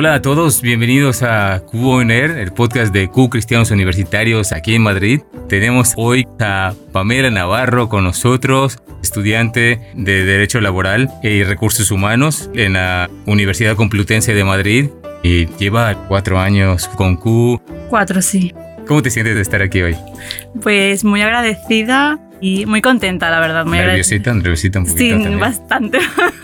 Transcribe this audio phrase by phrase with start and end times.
[0.00, 5.22] Hola a todos, bienvenidos a QONER, el podcast de Q Cristianos Universitarios aquí en Madrid.
[5.48, 12.74] Tenemos hoy a Pamela Navarro con nosotros, estudiante de Derecho Laboral y Recursos Humanos en
[12.74, 14.90] la Universidad Complutense de Madrid
[15.24, 17.60] y lleva cuatro años con Q.
[17.90, 18.54] Cuatro, sí.
[18.86, 19.96] ¿Cómo te sientes de estar aquí hoy?
[20.62, 23.64] Pues muy agradecida y muy contenta, la verdad.
[23.66, 25.02] Muy nerviosita, nerviosita un poquito.
[25.04, 25.38] Sí, también.
[25.40, 25.98] bastante.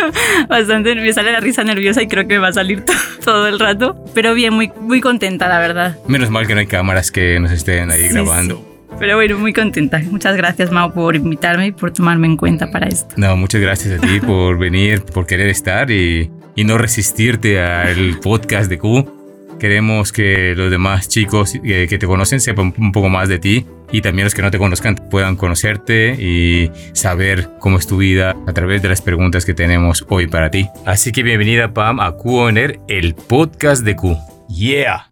[0.49, 0.95] bastante.
[0.95, 2.85] Me sale la risa nerviosa y creo que me va a salir
[3.25, 3.97] todo el rato.
[4.15, 5.97] Pero bien, muy, muy contenta, la verdad.
[6.07, 8.57] Menos mal que no hay cámaras que nos estén ahí Sí, grabando.
[8.57, 8.65] sí.
[8.99, 10.01] Pero bueno, muy contenta.
[10.09, 13.15] Muchas gracias, Mau, por invitarme y por tomarme en cuenta para esto.
[13.17, 18.21] No, muchas gracias a ti por venir, por querer estar y, y no resistirte al
[18.21, 19.14] podcast de Q.
[19.59, 23.67] Queremos que los demás chicos eh, que te conocen sepan un poco más de ti
[23.93, 28.35] y también los que no te conozcan puedan conocerte y saber cómo es tu vida
[28.47, 30.69] a través de las preguntas que tenemos hoy para ti.
[30.85, 34.17] Así que bienvenida Pam a Q On Air, el podcast de Q.
[34.49, 35.11] Yeah.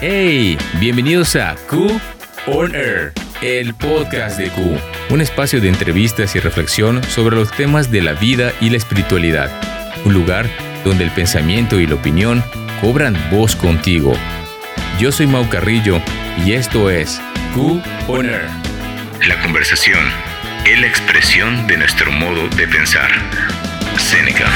[0.00, 2.00] Hey, bienvenidos a Q
[2.46, 4.60] On Air, el podcast de Q,
[5.10, 9.48] un espacio de entrevistas y reflexión sobre los temas de la vida y la espiritualidad,
[10.04, 10.48] un lugar
[10.84, 12.42] donde el pensamiento y la opinión
[12.80, 14.12] cobran voz contigo.
[14.98, 16.00] Yo soy Mau Carrillo
[16.44, 17.20] y esto es
[17.54, 18.48] Q On Air.
[19.28, 20.04] La conversación
[20.66, 23.10] es la expresión de nuestro modo de pensar.
[23.96, 24.50] Seneca.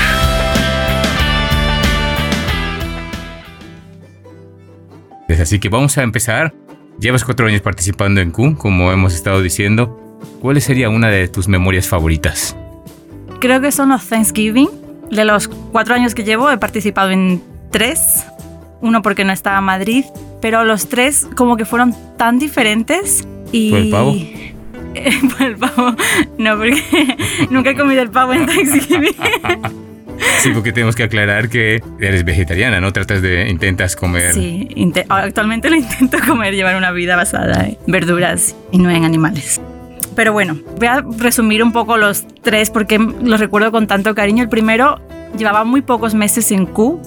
[5.40, 6.54] Así que vamos a empezar.
[6.98, 10.18] Llevas cuatro años participando en Q, como hemos estado diciendo.
[10.40, 12.56] ¿Cuál sería una de tus memorias favoritas?
[13.40, 14.85] Creo que son los Thanksgiving.
[15.10, 18.24] De los cuatro años que llevo, he participado en tres.
[18.80, 20.04] Uno porque no estaba en Madrid,
[20.40, 23.26] pero los tres como que fueron tan diferentes.
[23.52, 23.70] Y...
[23.70, 24.16] ¿Por el pavo?
[25.36, 25.94] Por el pavo.
[26.38, 26.82] No, porque
[27.50, 29.14] nunca he comido el pavo en Thanksgiving.
[30.38, 32.90] Sí, porque tenemos que aclarar que eres vegetariana, ¿no?
[32.92, 34.32] Tratas de, intentas comer.
[34.32, 39.04] Sí, inte- actualmente lo intento comer, llevar una vida basada en verduras y no en
[39.04, 39.60] animales.
[40.14, 44.42] Pero bueno, voy a resumir un poco los tres porque los recuerdo con tanto cariño.
[44.42, 45.00] El primero
[45.36, 47.00] llevaba muy pocos meses en Q,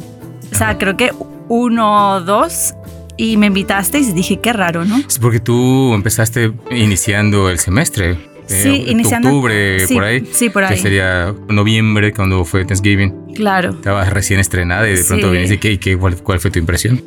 [0.52, 1.12] o sea, creo que
[1.48, 2.76] uno o dos,
[3.18, 4.98] y me invitasteis y dije, qué raro, ¿no?
[4.98, 8.12] Es porque tú empezaste iniciando el semestre.
[8.12, 10.26] eh, Sí, iniciando- Octubre, sí, por ahí.
[10.32, 10.80] sí, por Que ahí.
[10.80, 13.34] sería noviembre, cuando fue Thanksgiving.
[13.36, 13.72] Claro.
[13.72, 15.34] Estabas recién estrenada y de pronto Sí.
[15.34, 15.60] viniste.
[15.60, 17.02] ¿Qué, qué, cuál, cuál fue tu impresión?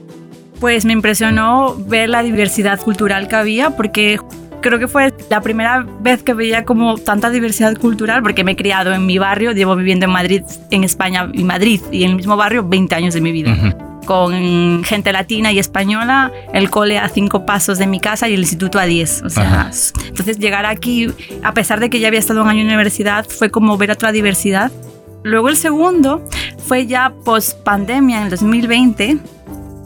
[0.60, 4.20] Pues me impresionó ver la diversidad cultural que había porque
[4.62, 8.56] creo que fue la primera vez que veía como tanta diversidad cultural porque me he
[8.56, 12.16] criado en mi barrio, llevo viviendo en Madrid, en España y Madrid y en el
[12.16, 13.52] mismo barrio 20 años de mi vida.
[13.52, 13.92] Ujú.
[14.06, 18.40] Con gente latina y española, el cole a cinco pasos de mi casa y el
[18.40, 19.22] instituto a 10.
[19.24, 19.70] O sea, Ajá.
[20.06, 21.08] entonces llegar aquí,
[21.42, 24.10] a pesar de que ya había estado un año en universidad, fue como ver otra
[24.10, 24.72] diversidad.
[25.22, 26.24] Luego el segundo
[26.66, 29.18] fue ya post pandemia en el 2020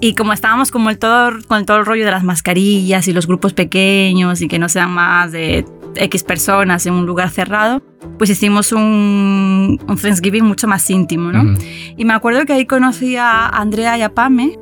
[0.01, 3.27] y como estábamos como el todo, con todo el rollo de las mascarillas y los
[3.27, 5.65] grupos pequeños y que no sean más de
[5.97, 7.83] X personas en un lugar cerrado,
[8.19, 11.53] pues hicimos un, un Thanksgiving mucho más íntimo, ¿no?
[11.53, 11.63] Ujú.
[11.97, 14.59] Y me acuerdo que ahí conocí a Andrea y a Pame.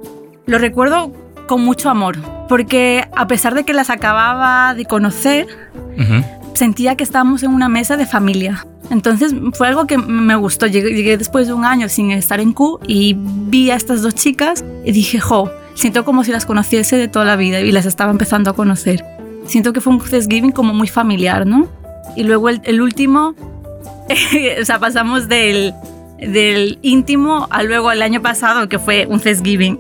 [0.47, 1.13] Lo recuerdo
[1.49, 2.17] con mucho amor,
[2.49, 5.47] porque a pesar de que las acababa de conocer,
[5.99, 6.25] Ujú.
[6.55, 8.67] Sentía que estábamos en una mesa de familia.
[8.91, 10.67] Entonces fue algo que me gustó.
[10.67, 14.65] Llegué, después de un año sin estar en Q y vi a estas dos chicas
[14.85, 18.11] y dije, jo, siento como si las conociese de toda la vida y las estaba
[18.11, 19.05] empezando a conocer.
[19.47, 21.69] Siento que fue un Thanksgiving como muy familiar, ¿no?
[22.17, 23.35] Y luego el, el último,
[24.61, 25.75] o sea, pasamos del,
[26.19, 29.79] del íntimo a luego el año pasado, que fue un Thanksgiving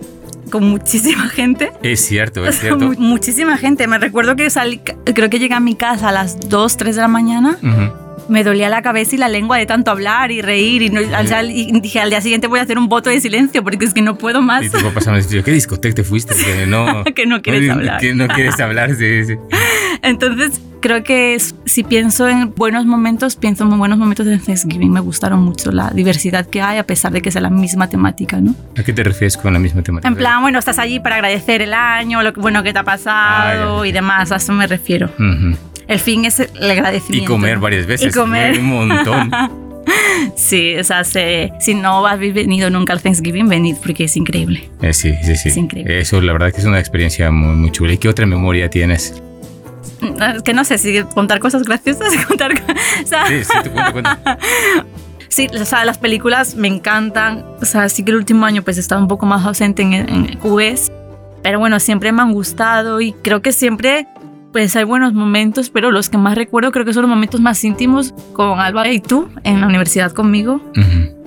[0.54, 1.72] con muchísima gente.
[1.82, 2.78] Es cierto, es cierto.
[2.87, 3.88] mu- muchísima gente.
[3.88, 7.03] Me recuerdo que salí, creo que llegué a mi casa a las 2, 3 de
[7.03, 7.59] la mañana.
[7.60, 8.03] Ujú.
[8.29, 10.83] Me dolía la cabeza y la lengua de tanto hablar y reír.
[10.83, 13.21] Y, no- al- al- y dije, al día siguiente voy a hacer un voto de
[13.21, 14.62] silencio porque es que no puedo más.
[14.65, 14.71] Y
[15.11, 16.34] me decía, ¿qué discoteca te fuiste?
[16.34, 18.01] Que no, Que no quieres hablar.
[18.01, 19.34] Que no quieres hablar, sí, sí.
[20.03, 24.93] Entonces, creo que si pienso en buenos momentos, pienso en buenos momentos de Thanksgiving.
[24.93, 28.41] Me gustaron mucho la diversidad que hay, a pesar de que sea la misma temática,
[28.41, 28.54] ¿no?
[28.78, 30.09] ¿A qué te refieres con la misma temática?
[30.09, 33.83] En plan, bueno, estás allí para agradecer el año, lo bueno que te ha pasado
[33.83, 34.31] Ah, y demás.
[34.33, 35.07] A eso me refiero.
[35.19, 35.57] Ujú.
[35.89, 37.31] El fin es el Y agradecimiento.
[37.33, 37.60] comer ¿no?
[37.63, 38.15] varias veces.
[38.15, 38.59] Y comer.
[38.59, 39.31] Un montón.
[40.36, 44.71] Sí, o sea, se- si no habéis venido nunca al Thanksgiving, venid porque es increíble.
[44.81, 45.48] Eh, sí, sí, sí.
[45.51, 46.01] Es increíble.
[46.01, 47.92] Eso, la verdad que es una experiencia muy, muy chula.
[47.92, 49.22] ¿Y qué otra memoria tienes?
[50.36, 52.54] Es que no sé si contar cosas graciosas, contar.
[52.59, 54.39] co- O sea, Sí, sí, tú cuenta, cuenta.
[55.28, 57.45] Sí, o sea, las películas me encantan.
[57.60, 59.92] O sea, sí que el último año pues he estado un poco más ausente en,
[59.95, 60.92] en QS.
[61.42, 64.07] Pero bueno, siempre me han gustado y creo que siempre
[64.54, 67.65] pues hay buenos momentos, pero los que más recuerdo creo que son los momentos más
[67.65, 70.60] íntimos con Alba y tú en la universidad conmigo,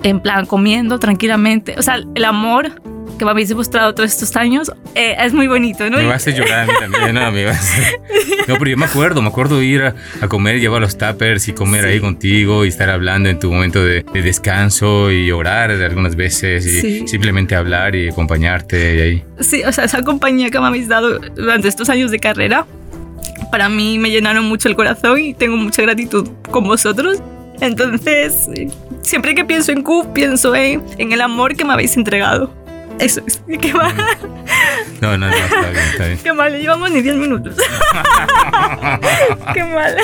[0.02, 1.74] en plan comiendo tranquilamente.
[1.76, 2.80] O sea, el amor
[3.18, 5.98] que me habéis demostrado todos estos años eh, es muy bonito, ¿no?
[5.98, 7.30] Me vas a llorar a mí también, ¿no?
[7.30, 7.70] Me vas
[8.48, 11.52] No, pero yo me acuerdo, me acuerdo ir a, a comer, llevar los tuppers y
[11.52, 16.64] comer ahí contigo y estar hablando en tu momento de, descanso y orar algunas veces
[16.64, 19.24] y simplemente hablar y acompañarte y ahí.
[19.40, 22.64] Sí, o sea, esa compañía que me habéis dado durante estos años de carrera
[23.50, 27.22] para mí me llenaron mucho el corazón y tengo mucha gratitud con vosotros.
[27.60, 28.48] Entonces,
[29.02, 32.52] siempre que pienso en Q, pienso en, en el amor que me habéis entregado.
[32.98, 33.42] Eso es.
[33.60, 33.94] Qué mal.
[35.00, 36.18] No, no, no, está bien, está bien.
[36.22, 37.56] Qué mal, llevamos ni 10 minutos.
[39.54, 39.96] Qué mal.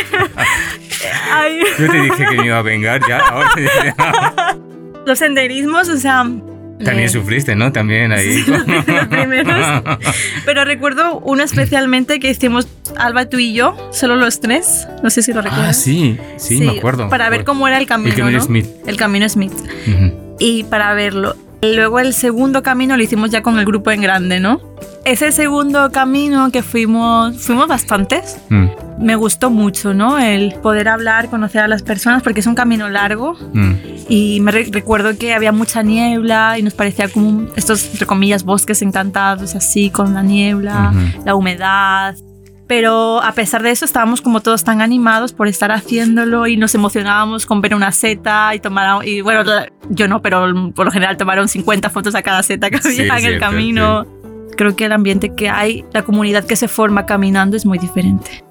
[1.31, 1.61] Ay.
[1.79, 3.23] Yo te dije que me iba a vengar ya.
[5.05, 6.25] Los senderismos, o sea,
[6.85, 7.73] también sufriste, ¿no?
[7.73, 8.45] También ahí.
[9.11, 9.83] primeros.
[10.45, 14.87] Pero recuerdo uno especialmente que hicimos Alba, tú y yo, solo los tres.
[15.03, 15.69] No sé si lo recuerdas.
[15.69, 17.09] Ah, sí, sí, me acuerdo.
[17.09, 18.11] Para ver cómo era el camino.
[18.11, 18.67] El camino Smith.
[18.87, 19.53] El camino Smith.
[20.39, 21.37] Y para verlo.
[21.75, 24.61] Luego el segundo camino lo hicimos ya con el grupo en grande, ¿no?
[25.05, 28.67] Ese segundo camino que fuimos, fuimos bastantes, mm.
[28.99, 30.19] me gustó mucho, ¿no?
[30.19, 33.37] El poder hablar, conocer a las personas, porque es un camino largo.
[33.53, 33.73] Mm.
[34.09, 38.81] Y me recuerdo que había mucha niebla y nos parecía como estos, entre comillas, bosques
[38.83, 40.93] encantados, así, con la niebla,
[41.25, 42.17] la humedad
[42.67, 46.75] pero a pesar de eso estábamos como todos tan animados por estar haciéndolo y nos
[46.75, 49.43] emocionábamos con ver una seta y tomar, y bueno,
[49.91, 53.25] yo no, pero por lo general tomaron 50 fotos a cada seta que había en
[53.27, 54.07] el camino.
[54.57, 58.45] Creo que el ambiente que hay, la comunidad que se forma caminando es muy diferente.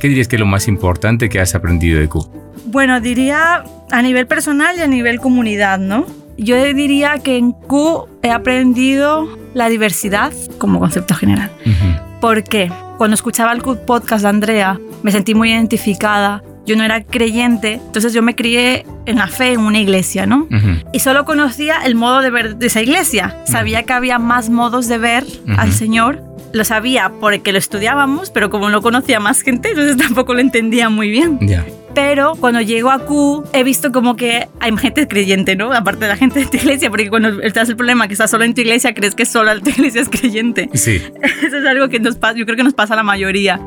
[0.00, 2.28] ¿Qué dirías que es lo más importante que has aprendido de Q?
[2.66, 6.06] Bueno, diría a nivel personal y a nivel comunidad, ¿no?
[6.38, 11.50] Yo diría que en Q he aprendido la diversidad como concepto general.
[11.64, 12.05] ¿Por
[12.44, 12.70] qué?
[12.98, 16.42] Cuando escuchaba el podcast de Andrea, me sentí muy identificada.
[16.64, 20.48] Yo no era creyente, entonces yo me crié en la fe en una iglesia, ¿no?
[20.92, 23.36] Y solo conocía el modo de ver de esa iglesia.
[23.44, 25.24] Sabía que había más modos de ver
[25.56, 26.22] al Señor.
[26.52, 30.88] Lo sabía porque lo estudiábamos, pero como no conocía más gente, entonces tampoco lo entendía
[30.88, 31.38] muy bien.
[31.42, 31.64] Ya
[31.96, 35.72] pero cuando llego a Q he visto como que hay gente creyente, ¿no?
[35.72, 38.44] Aparte de la gente de tu iglesia, porque cuando estás el problema que estás solo
[38.44, 40.68] en tu iglesia, crees que solo tu iglesia es creyente.
[40.74, 41.00] Sí.
[41.42, 43.58] Eso es algo que nos pasa, yo creo que nos pasa a la mayoría.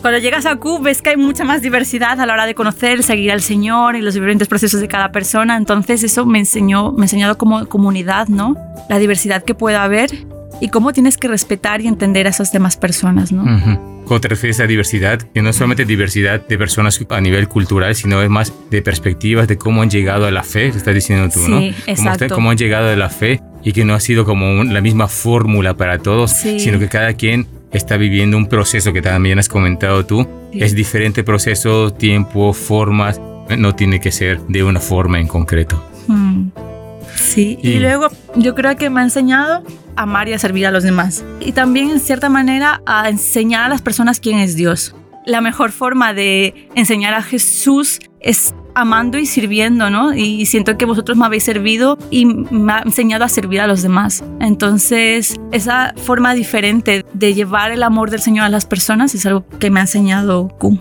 [0.00, 3.02] Cuando llegas a Q ves que hay mucha más diversidad a la hora de conocer,
[3.02, 5.56] seguir al Señor y los diferentes procesos de cada persona.
[5.56, 8.56] Entonces eso me enseñó, me ha enseñado como comunidad, ¿no?
[8.88, 10.10] La diversidad que pueda haber
[10.60, 13.44] y cómo tienes que respetar y entender a esas demás personas, ¿no?
[14.04, 17.94] Cuando te refieres a diversidad, que no es solamente diversidad de personas a nivel cultural,
[17.94, 21.46] sino es más de perspectivas de cómo han llegado a la fe, estás diciendo tú,
[21.46, 21.60] ¿no?
[21.60, 22.34] Exacto.
[22.34, 25.74] Cómo, han llegado a la fe y que no ha sido como la misma fórmula
[25.74, 30.26] para todos, sino que cada quien está viviendo un proceso que también has comentado tú.
[30.52, 33.20] Es diferente proceso, tiempo, formas,
[33.56, 35.82] no tiene que ser de una forma en concreto.
[36.06, 36.48] Mm.
[37.14, 39.64] Sí, y, luego yo creo que me ha enseñado
[39.96, 41.24] a amar y a servir a los demás.
[41.40, 44.94] Y también, en cierta manera, a enseñar a las personas quién es Dios.
[45.26, 50.14] La mejor forma de enseñar a Jesús es amando y sirviendo, ¿no?
[50.14, 53.82] Y siento que vosotros me habéis servido y me ha enseñado a servir a los
[53.82, 54.24] demás.
[54.40, 59.44] Entonces, esa forma diferente de llevar el amor del Señor a las personas es algo
[59.58, 60.78] que me ha enseñado Q.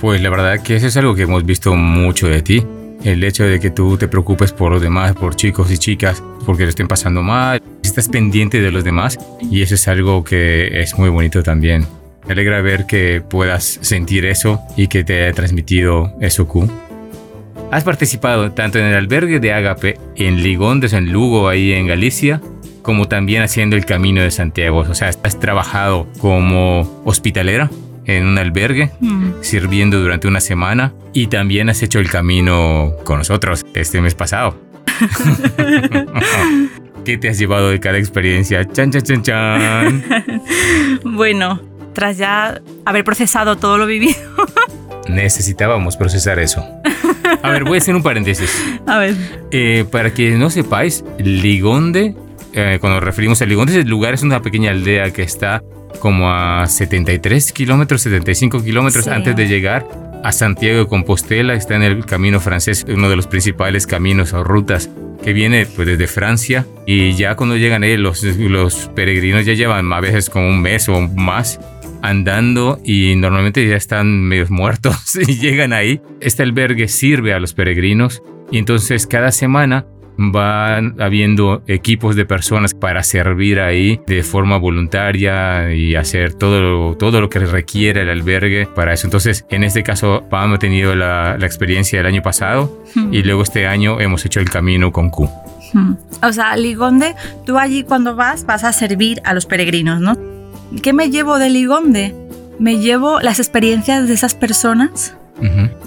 [0.00, 2.64] Pues la verdad que eso es algo que hemos visto mucho de ti
[3.04, 6.64] el hecho de que tú te preocupes por los demás, por chicos y chicas, porque
[6.64, 10.96] lo estén pasando mal, estás pendiente de los demás y eso es algo que es
[10.96, 11.86] muy bonito también.
[12.26, 16.91] Me alegra ver que puedas sentir eso y que te haya transmitido eso Q.
[17.72, 21.86] Has participado tanto en el albergue de Agape en Ligón de San Lugo, ahí en
[21.86, 22.42] Galicia,
[22.82, 24.80] como también haciendo el Camino de Santiago.
[24.80, 27.70] O sea, has trabajado como hospitalera
[28.04, 29.36] en un albergue, mm.
[29.40, 34.54] sirviendo durante una semana y también has hecho el camino con nosotros este mes pasado.
[37.06, 38.68] ¿Qué te has llevado de cada experiencia?
[38.68, 40.04] Chan, chan, chan, chan.
[41.04, 41.58] bueno,
[41.94, 44.20] tras ya haber procesado todo lo vivido.
[45.08, 46.62] Necesitábamos procesar eso.
[47.42, 48.50] A ver, voy a hacer un paréntesis.
[48.86, 49.14] A ver.
[49.50, 52.14] Eh, para que no sepáis, Ligonde,
[52.52, 55.62] eh, cuando nos referimos a Ligonde, el lugar es una pequeña aldea que está
[56.00, 59.86] como a 73 kilómetros, 75 kilómetros antes de llegar
[60.24, 61.54] a Santiago de Compostela.
[61.54, 64.90] Está en el camino francés, uno de los principales caminos o rutas
[65.22, 66.66] que viene pues, desde Francia.
[66.86, 70.88] Y ya cuando llegan ahí, los, los peregrinos ya llevan a veces como un mes
[70.88, 71.60] o más
[72.02, 76.00] andando y normalmente ya están medio muertos y llegan ahí.
[76.20, 79.86] Este albergue sirve a los peregrinos y entonces cada semana
[80.18, 87.20] van habiendo equipos de personas para servir ahí de forma voluntaria y hacer todo, todo
[87.20, 89.06] lo que requiere el albergue para eso.
[89.06, 93.12] Entonces, en este caso, Pam ha tenido la, la experiencia del año pasado Hmm.
[93.12, 95.28] y luego este año hemos hecho el camino con Q.
[95.72, 95.94] Hmm.
[96.22, 97.14] O sea, Ligonde,
[97.46, 100.16] tú allí cuando vas vas a servir a los peregrinos, ¿no?
[100.80, 102.14] ¿Qué me llevo de Ligonde?
[102.58, 105.14] Me llevo las experiencias de esas personas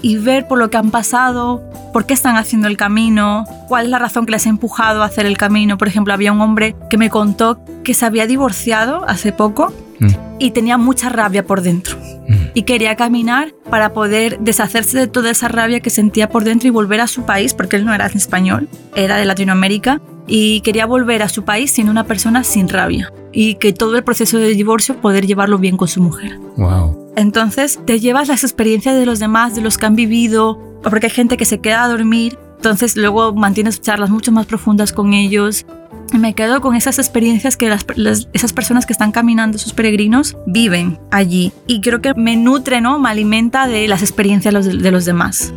[0.02, 1.62] y ver por lo que han pasado,
[1.92, 5.06] por qué están haciendo el camino, cuál es la razón que les ha empujado a
[5.06, 5.78] hacer el camino.
[5.78, 10.08] Por ejemplo, había un hombre que me contó que se había divorciado hace poco Mm.
[10.38, 11.96] y tenía mucha rabia por dentro
[12.28, 12.34] Mm.
[12.54, 16.70] y quería caminar para poder deshacerse de toda esa rabia que sentía por dentro y
[16.70, 21.22] volver a su país, porque él no era español, era de Latinoamérica, y quería volver
[21.22, 25.00] a su país siendo una persona sin rabia y que todo el proceso de divorcio
[25.00, 26.38] poder llevarlo bien con su mujer.
[26.56, 27.12] Wow.
[27.16, 31.12] Entonces te llevas las experiencias de los demás, de los que han vivido, porque hay
[31.12, 35.64] gente que se queda a dormir, entonces luego mantienes charlas mucho más profundas con ellos.
[36.12, 40.36] Me quedo con esas experiencias que las- las- esas personas que están caminando, esos peregrinos,
[40.46, 41.52] viven allí.
[41.66, 42.98] Y creo que me nutre, ¿no?
[42.98, 45.52] Me alimenta de las experiencias de los, de los demás.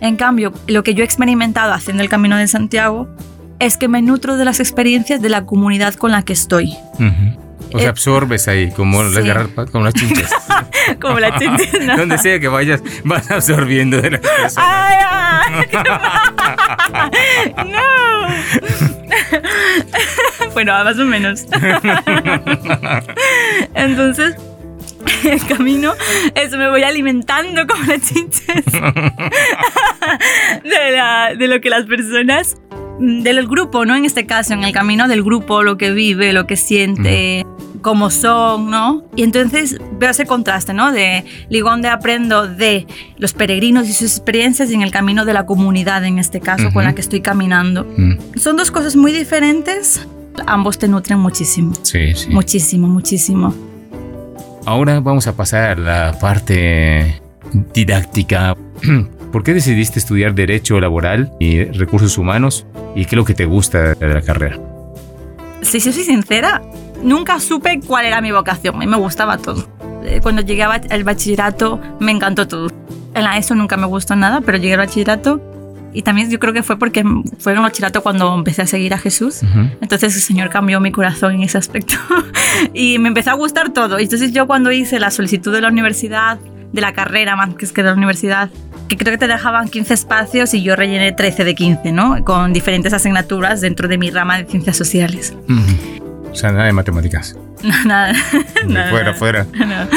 [0.00, 3.08] En cambio, lo que yo he experimentado haciendo el Camino de Santiago
[3.58, 6.74] es que me nutro de las experiencias de la comunidad con la que estoy.
[7.72, 10.28] O sea, Eh, absorbes ahí, como las garrapas, como las chinches.
[11.96, 14.54] Donde sea que vayas, vas absorbiendo de las personas.
[14.58, 15.15] ¡Ay, ay!
[17.66, 17.80] ¡No!
[20.54, 21.44] bueno, más o menos.
[23.74, 24.36] Entonces,
[25.24, 25.92] el camino,
[26.34, 28.64] eso me voy alimentando como las chinches
[30.64, 32.56] de, la- de lo que las personas,
[32.98, 33.94] del grupo, ¿no?
[33.96, 37.44] En este caso, en el camino del grupo, lo que vive, lo que siente,
[37.82, 39.04] cómo son, ¿no?
[39.16, 40.92] Y entonces veo ese contraste, ¿no?
[40.92, 42.86] De Ligonde aprendo de
[43.18, 46.72] los peregrinos y sus experiencias y en el camino de la comunidad, en este caso,
[46.72, 47.86] con la que estoy caminando.
[47.96, 50.06] Mm, Son dos cosas muy diferentes.
[50.46, 51.72] Ambos te nutren muchísimo.
[51.82, 52.28] Sí, sí.
[52.30, 53.54] Muchísimo, muchísimo.
[54.66, 55.80] Ahora vamos a pasar a
[56.10, 57.20] la parte
[57.72, 58.56] didáctica.
[59.32, 62.66] ¿Por qué decidiste estudiar Derecho Laboral y Recursos Humanos?
[62.94, 64.58] ¿Y qué es lo que te gusta de la carrera?
[65.62, 66.62] Si soy sincera,
[67.06, 68.74] nunca supe cuál era mi vocación.
[68.74, 69.66] A mí me gustaba todo.
[70.04, 72.70] Eh, Cuando llegué al bachillerato, me encantó todo.
[73.14, 75.40] En la ESO nunca me gustó nada, pero llegué al bachillerato
[75.94, 77.02] y también yo creo que fue porque
[77.38, 79.40] fue en el bachillerato cuando empecé a seguir a Jesús.
[79.80, 81.94] Entonces el Señor cambió mi corazón en ese aspecto
[82.74, 83.98] y me empezó a gustar todo.
[83.98, 86.38] Y Entonces yo cuando hice la solicitud de la universidad,
[86.72, 88.50] de la carrera más que es que de la universidad,
[88.88, 92.22] que creo que te dejaban 15 espacios y yo rellené 13 de 15, ¿no?
[92.24, 95.34] Con diferentes asignaturas dentro de mi rama de ciencias sociales.
[96.36, 97.34] O sea, nada de matemáticas.
[97.86, 98.12] Nada.
[98.68, 99.14] nada, fuera, nada.
[99.14, 99.46] fuera.
[99.54, 99.88] No.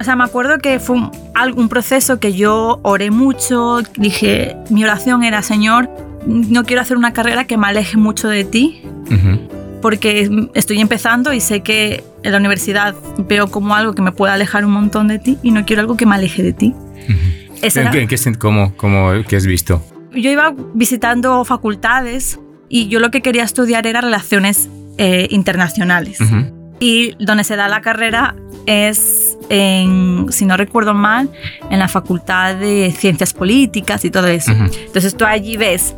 [0.00, 4.84] O sea, me acuerdo que fue un, algún proceso que yo oré mucho, dije, mi
[4.84, 5.88] oración era, Señor,
[6.26, 9.48] no quiero hacer una carrera que me aleje mucho de ti, Ujú.
[9.82, 12.94] porque estoy empezando y sé que en la universidad
[13.26, 15.96] veo como algo que me puede alejar un montón de ti y no quiero algo
[15.96, 16.74] que me aleje de ti.
[17.08, 17.56] Ujú.
[17.62, 19.82] Esa ¿En era- en qué sen- cómo, cómo, qué has visto?
[20.12, 22.38] Yo iba visitando facultades
[22.68, 26.20] y yo lo que quería estudiar era relaciones eh, internacionales.
[26.20, 26.76] Ujú.
[26.80, 28.36] Y donde se da la carrera
[28.66, 31.30] es, en, si no recuerdo mal,
[31.70, 34.52] en la Facultad de Ciencias Políticas y todo eso.
[34.52, 34.64] Ujú.
[34.86, 35.94] Entonces tú allí ves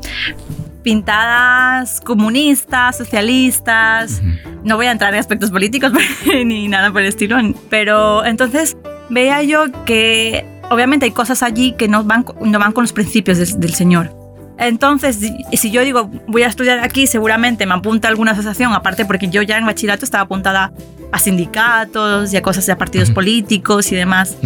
[0.83, 4.61] pintadas comunistas, socialistas, Ujú.
[4.65, 5.93] no voy a entrar en aspectos políticos
[6.45, 7.37] ni nada por el estilo,
[7.69, 8.77] pero entonces
[9.11, 13.39] veía yo que obviamente hay cosas allí que no van, no van con los principios
[13.39, 14.20] del, del Señor.
[14.61, 15.19] Entonces,
[15.53, 19.29] si- yo digo voy a estudiar aquí, seguramente me apunta a alguna asociación, aparte porque
[19.29, 20.71] yo ya en bachillerato estaba apuntada
[21.13, 24.37] a sindicatos y a cosas de partidos políticos y demás.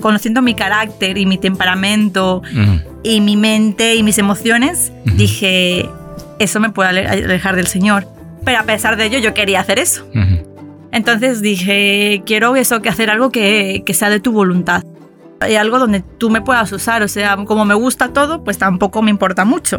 [0.00, 2.42] Conociendo mi carácter y mi temperamento
[3.02, 5.88] y mi mente y mis emociones, dije,
[6.38, 8.06] eso me puede ale- alejar del Señor.
[8.44, 10.06] Pero a pesar de ello, yo quería hacer eso.
[10.92, 14.82] Entonces dije, quiero eso, que hacer algo que, que sea de tu voluntad.
[15.48, 17.02] Y algo donde tú me puedas usar.
[17.02, 19.78] O sea, como me gusta todo, pues tampoco me importa mucho.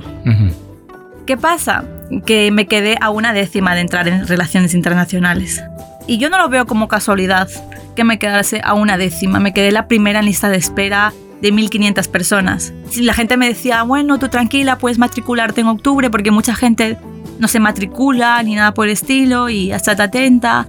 [1.26, 1.84] ¿Qué pasa?
[2.26, 5.62] Que me quedé a una décima de entrar en relaciones internacionales.
[6.08, 7.48] Y yo no lo veo como casualidad
[7.96, 9.40] que me quedase a una décima.
[9.40, 12.74] Me quedé la primera en lista de espera de 1.500 personas.
[12.90, 16.98] Si la gente me decía, bueno, tú tranquila, puedes matricularte en octubre porque mucha gente
[17.40, 20.68] no se matricula ni nada por el estilo y estate atenta.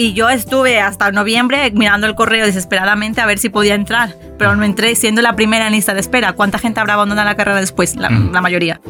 [0.00, 4.56] Y yo estuve hasta noviembre mirando el correo desesperadamente a ver si podía entrar, pero
[4.56, 6.32] no entré siendo la primera en lista de espera.
[6.32, 7.96] ¿Cuánta gente habrá abandonado la carrera después?
[7.96, 8.32] La, Mm.
[8.32, 8.80] la mayoría.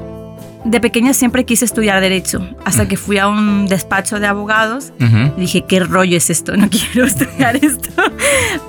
[0.62, 5.33] de pequeña siempre quise estudiar derecho, hasta que fui a un despacho de abogados Ujú.
[5.38, 6.55] y dije, ¿qué rollo es esto?
[6.55, 7.88] No quiero estudiar esto.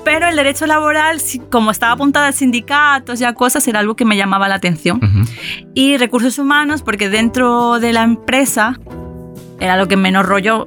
[0.02, 1.20] Pero el derecho laboral,
[1.50, 5.00] como estaba apuntada a sindicatos y a cosas, era algo que me llamaba la atención.
[5.04, 5.30] Ujú.
[5.74, 8.80] Y recursos humanos, porque dentro de la empresa
[9.60, 10.66] era lo que menos rollo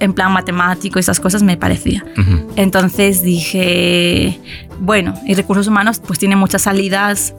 [0.00, 2.04] en plan matemático esas cosas me parecía.
[2.56, 4.38] Entonces dije,
[4.80, 7.34] bueno, y recursos humanos pues tiene muchas salidas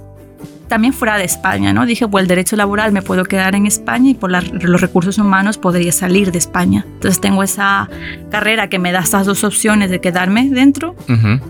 [0.68, 1.86] también fuera de España, ¿no?
[1.86, 5.18] Dije, pues el derecho laboral me puedo quedar en España y por la- los recursos
[5.18, 6.84] humanos podría salir de España.
[6.96, 7.90] Entonces tengo esa
[8.30, 10.94] carrera que me da estas dos opciones de quedarme dentro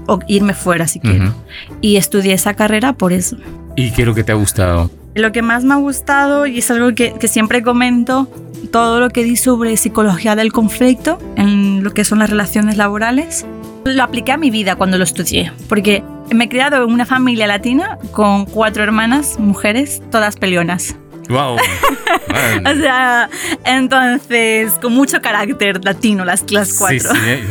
[0.07, 1.33] o irme fuera si quiero.
[1.81, 3.37] Y estudié esa carrera por eso.
[3.75, 4.91] ¿Y qué es lo que te ha gustado?
[5.17, 8.27] Lo que más me ha gustado y es algo que, siempre comento,
[8.71, 13.43] todo lo que di sobre psicología del conflicto en lo que son las relaciones laborales,
[13.83, 17.47] lo apliqué a mi vida cuando lo estudié, porque me he criado en una familia
[17.47, 20.95] latina con cuatro hermanas, mujeres, todas peleonas.
[21.29, 21.57] ¡Wow!
[22.65, 23.29] O sea,
[23.65, 26.99] entonces, con mucho carácter latino, las, las cuatro.
[26.99, 27.43] Sí, sí, eh.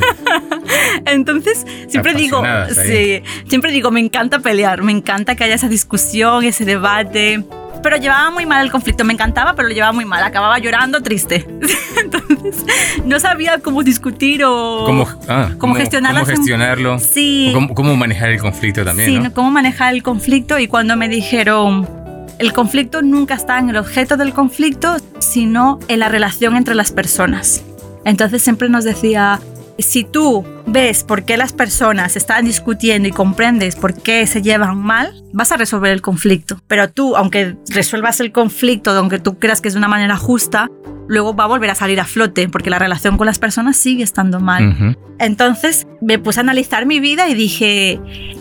[1.07, 6.45] Entonces, siempre digo, sí, siempre digo, me encanta pelear, me encanta que haya esa discusión,
[6.45, 7.45] ese debate.
[7.83, 11.03] Pero llevaba muy mal el conflicto, me encantaba, pero lo llevaba muy mal, acababa llorando
[11.03, 11.47] triste.
[12.03, 12.65] Entonces,
[13.05, 16.99] no sabía cómo discutir o ¿Cómo, ah, cómo cómo em- gestionarlo?
[16.99, 19.33] Sí, ¿Cómo, cómo manejar el conflicto también, sí, ¿no?
[19.33, 22.06] cómo manejar el conflicto y cuando me dijeron,
[22.39, 26.93] el conflicto nunca está en el objeto del conflicto, sino en la relación entre las
[26.93, 27.63] personas.
[28.05, 29.41] Entonces siempre nos decía,
[29.79, 34.79] si tú ves por qué las personas están discutiendo y comprendes por qué se llevan
[34.79, 36.61] mal, vas a resolver el conflicto.
[36.67, 40.69] Pero tú, aunque resuelvas el conflicto, aunque tú creas que es de una manera justa,
[41.09, 44.03] luego va a volver a salir a flote porque la relación con las personas sigue
[44.03, 44.97] estando mal.
[45.19, 48.01] Entonces me puse a analizar mi vida y dije,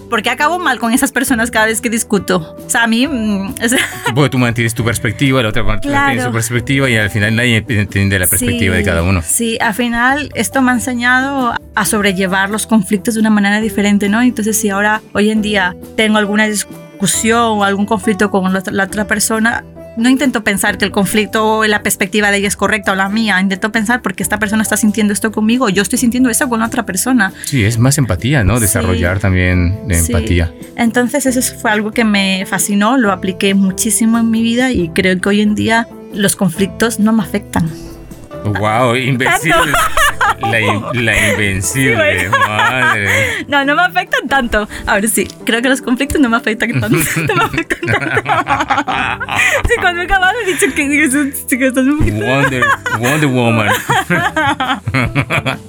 [0.09, 2.55] ¿por qué acabo mal con esas personas cada vez que discuto?
[2.65, 3.79] O sea, a mí, mm, o sea,
[4.13, 6.11] Porque tú mantienes tu perspectiva, la otra parte Claro.
[6.11, 9.21] tiene su perspectiva y al final nadie entiende la perspectiva sí, de cada uno.
[9.25, 14.09] Sí, al final esto me ha enseñado a sobrellevar los conflictos de una manera diferente,
[14.09, 14.21] ¿no?
[14.21, 19.05] Entonces, si ahora, hoy en día, tengo alguna discusión o algún conflicto con la otra
[19.05, 19.63] persona,
[19.97, 23.09] no intento pensar que el conflicto o la perspectiva de ella es correcta o la
[23.09, 23.39] mía.
[23.39, 26.67] Intento pensar porque esta persona está sintiendo esto conmigo, yo estoy sintiendo eso con la
[26.67, 27.31] otra persona.
[27.45, 28.55] Sí, es más empatía, ¿no?
[28.55, 28.61] Sí.
[28.61, 30.11] Desarrollar también de Sí.
[30.11, 30.53] empatía.
[30.75, 35.19] Entonces eso fue algo que me fascinó, lo apliqué muchísimo en mi vida y creo
[35.19, 37.69] que hoy en día los conflictos no me afectan.
[38.53, 38.95] ¡Wow!
[38.95, 39.73] Invencible.
[40.41, 42.47] La, in- la invencible, Sí, bueno.
[42.47, 43.09] madre.
[43.47, 44.67] No, no me afectan tanto.
[44.85, 46.97] Ahora sí, creo que los conflictos no me afectan tanto.
[47.27, 49.33] No me afectan tanto.
[49.67, 52.17] Sí, cuando he acabado he dicho que, que, que estás un poquito...
[52.25, 52.63] Wonder,
[52.99, 53.69] Wonder Woman.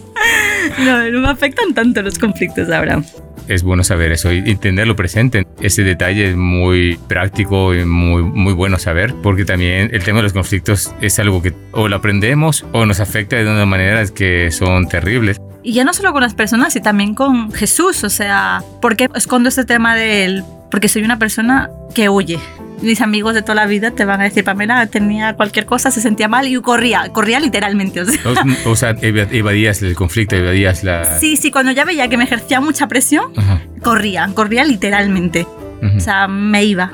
[0.79, 3.03] No, no me afectan tanto los conflictos ahora.
[3.49, 5.47] Es bueno saber eso y y tenerlo presente.
[5.61, 10.25] Ese detalle es muy práctico y muy, muy bueno saber, porque también el tema de
[10.25, 14.51] los conflictos es algo que o lo aprendemos o nos afecta de una manera que
[14.53, 15.39] son terribles.
[15.63, 18.05] Y ya no solo con las personas, sino también con Jesús.
[18.05, 20.45] O sea, ¿por qué escondo este tema de él?
[20.71, 22.39] Porque soy una persona que huye.
[22.83, 26.01] Mis amigos de toda la vida te van a decir, Pamela tenía cualquier cosa, se
[26.01, 28.03] sentía mal y corría, corría literalmente.
[28.03, 28.21] O sea,
[28.67, 31.19] O, o sea, eva- evadías el conflicto, evadías la...
[31.19, 35.47] sí, sí, cuando ya veía que me ejercía mucha presión, Ajá, corría, corría literalmente.
[35.97, 36.93] O sea, me iba.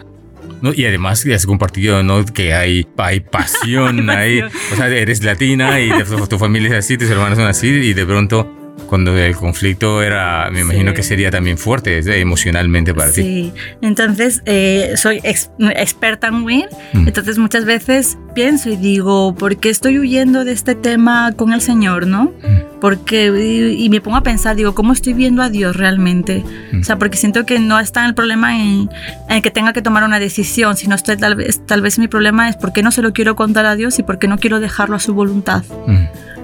[0.61, 2.25] No, y además que has compartido, ¿no?
[2.25, 4.43] Que hay, hay pasión Hay.
[4.43, 7.93] O sea, eres latina y tu, tu familia es así, tus hermanos son así y
[7.95, 8.62] de pronto
[8.93, 10.97] cuando el conflicto era, me imagino Sí.
[10.97, 13.23] que sería también fuerte emocionalmente para ti.
[13.23, 17.09] Sí, entonces eh, soy ex- experta en huir, Mm.
[17.09, 21.63] entonces muchas veces pienso y digo, ¿por qué estoy huyendo de este tema con el
[21.63, 22.25] Señor, no?
[22.43, 22.81] Mm.
[22.83, 26.45] Porque, y, y me pongo a pensar, digo, ¿cómo estoy viendo a Dios realmente?
[26.73, 26.81] Mm.
[26.81, 28.91] O sea, porque siento que no está el problema en,
[29.31, 32.51] en que tenga que tomar una decisión, sino estoy, tal, vez, tal vez mi problema
[32.51, 34.61] es por qué no se lo quiero contar a Dios y por qué no quiero
[34.61, 35.63] dejarlo a su voluntad.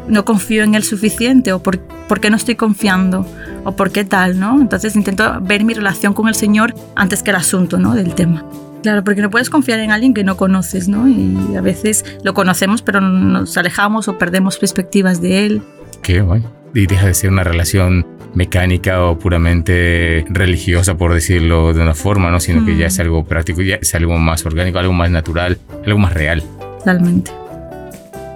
[0.09, 0.13] Mm.
[0.13, 3.27] No confío en Él suficiente o por, por qué no estoy confiando
[3.65, 4.61] o por qué tal, ¿no?
[4.61, 7.95] Entonces intento ver mi relación con el Señor antes que el asunto, ¿no?
[7.95, 8.45] Del tema.
[8.83, 11.09] Claro, porque no puedes confiar en alguien que no conoces, ¿no?
[11.09, 15.63] Y a veces lo conocemos, pero nos alejamos o perdemos perspectivas de Él.
[16.03, 16.45] Qué guay.
[16.75, 22.31] Y deja de ser una relación mecánica o puramente religiosa, por decirlo de una forma,
[22.31, 22.39] ¿no?
[22.39, 22.79] Sino que Mm.
[22.79, 26.43] ya es algo práctico, ya es algo más orgánico, algo más natural, algo más real.
[26.87, 27.33] Realmente.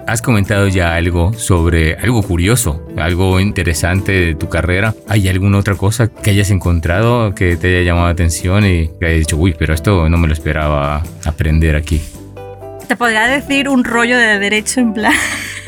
[0.07, 4.95] Has comentado ya algo sobre algo curioso, algo interesante de tu carrera.
[5.09, 9.07] ¿Hay alguna otra cosa que hayas encontrado que te haya llamado la atención y que
[9.07, 12.01] hayas dicho, uy, pero esto no me lo esperaba aprender aquí?
[12.89, 15.13] Te podría decir un rollo de derecho en plan...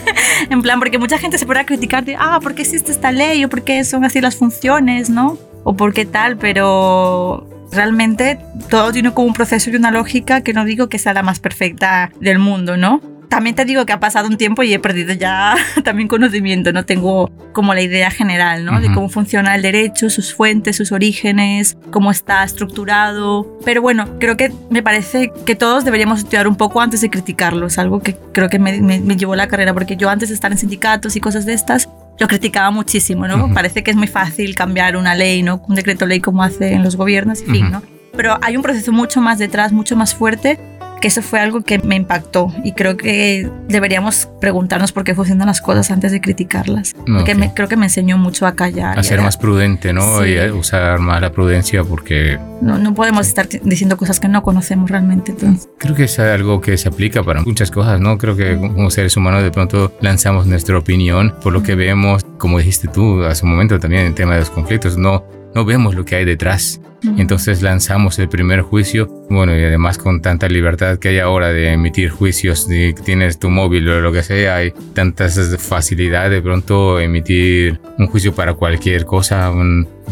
[0.51, 3.45] en plan, porque mucha gente se podrá criticar de, ah, ¿por qué existe esta ley?
[3.45, 5.39] ¿O por qué son así las funciones, no?
[5.63, 10.53] O por qué tal, pero realmente todo tiene como un proceso y una lógica que
[10.53, 13.01] no digo que sea la más perfecta del mundo, ¿no?
[13.35, 16.85] También te digo que ha pasado un tiempo y he perdido ya también conocimiento, no
[16.85, 18.81] tengo como la idea general, ¿no?
[18.81, 23.59] De cómo funciona el derecho, sus fuentes, sus orígenes, cómo está estructurado.
[23.65, 27.67] Pero bueno, creo que me parece que todos deberíamos estudiar un poco antes de criticarlo.
[27.67, 30.53] Es algo que creo que me, me, llevó la carrera, porque yo antes de estar
[30.53, 31.89] en sindicatos y cosas de estas,
[32.21, 33.53] lo criticaba muchísimo, ¿no?
[33.53, 35.61] Parece que es muy fácil cambiar una ley, ¿no?
[35.69, 37.83] Un decreto ley como hacen los gobiernos, en fin, ¿no?
[38.17, 40.61] Pero hay un proceso mucho más detrás, mucho más fuerte
[41.01, 45.47] que eso fue algo que me impactó y creo que deberíamos preguntarnos por qué funcionan
[45.47, 46.95] las cosas antes de criticarlas.
[47.07, 48.99] Porque me, creo que me enseñó mucho a callar.
[48.99, 50.25] A ser más prudente, ¿no?
[50.25, 52.39] Y a usar más la prudencia porque...
[52.61, 55.33] No, no podemos estar diciendo cosas que no conocemos realmente.
[55.33, 55.69] Entonces.
[55.79, 58.17] Creo que es algo que se aplica para muchas cosas, ¿no?
[58.19, 62.59] Creo que como seres humanos de pronto lanzamos nuestra opinión por lo que vemos, como
[62.59, 66.05] dijiste tú hace un momento también en tema de los conflictos, no, no vemos lo
[66.05, 66.81] que hay detrás.
[67.19, 71.73] Entonces lanzamos el primer juicio, bueno, y además con tanta libertad que hay ahora de
[71.73, 76.99] emitir juicios, de tienes tu móvil o lo que sea, hay tantas facilidades de pronto
[76.99, 79.53] emitir un juicio para cualquier cosa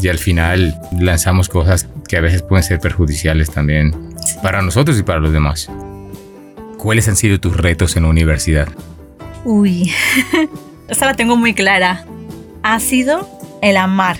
[0.02, 3.94] y al final lanzamos cosas que a veces pueden ser perjudiciales también
[4.42, 5.70] para nosotros y para los demás.
[6.76, 8.68] ¿Cuáles han sido tus retos en la universidad?
[9.44, 9.92] Uy,
[10.88, 12.04] esta la tengo muy clara.
[12.62, 13.28] Ha sido
[13.62, 14.18] el amar,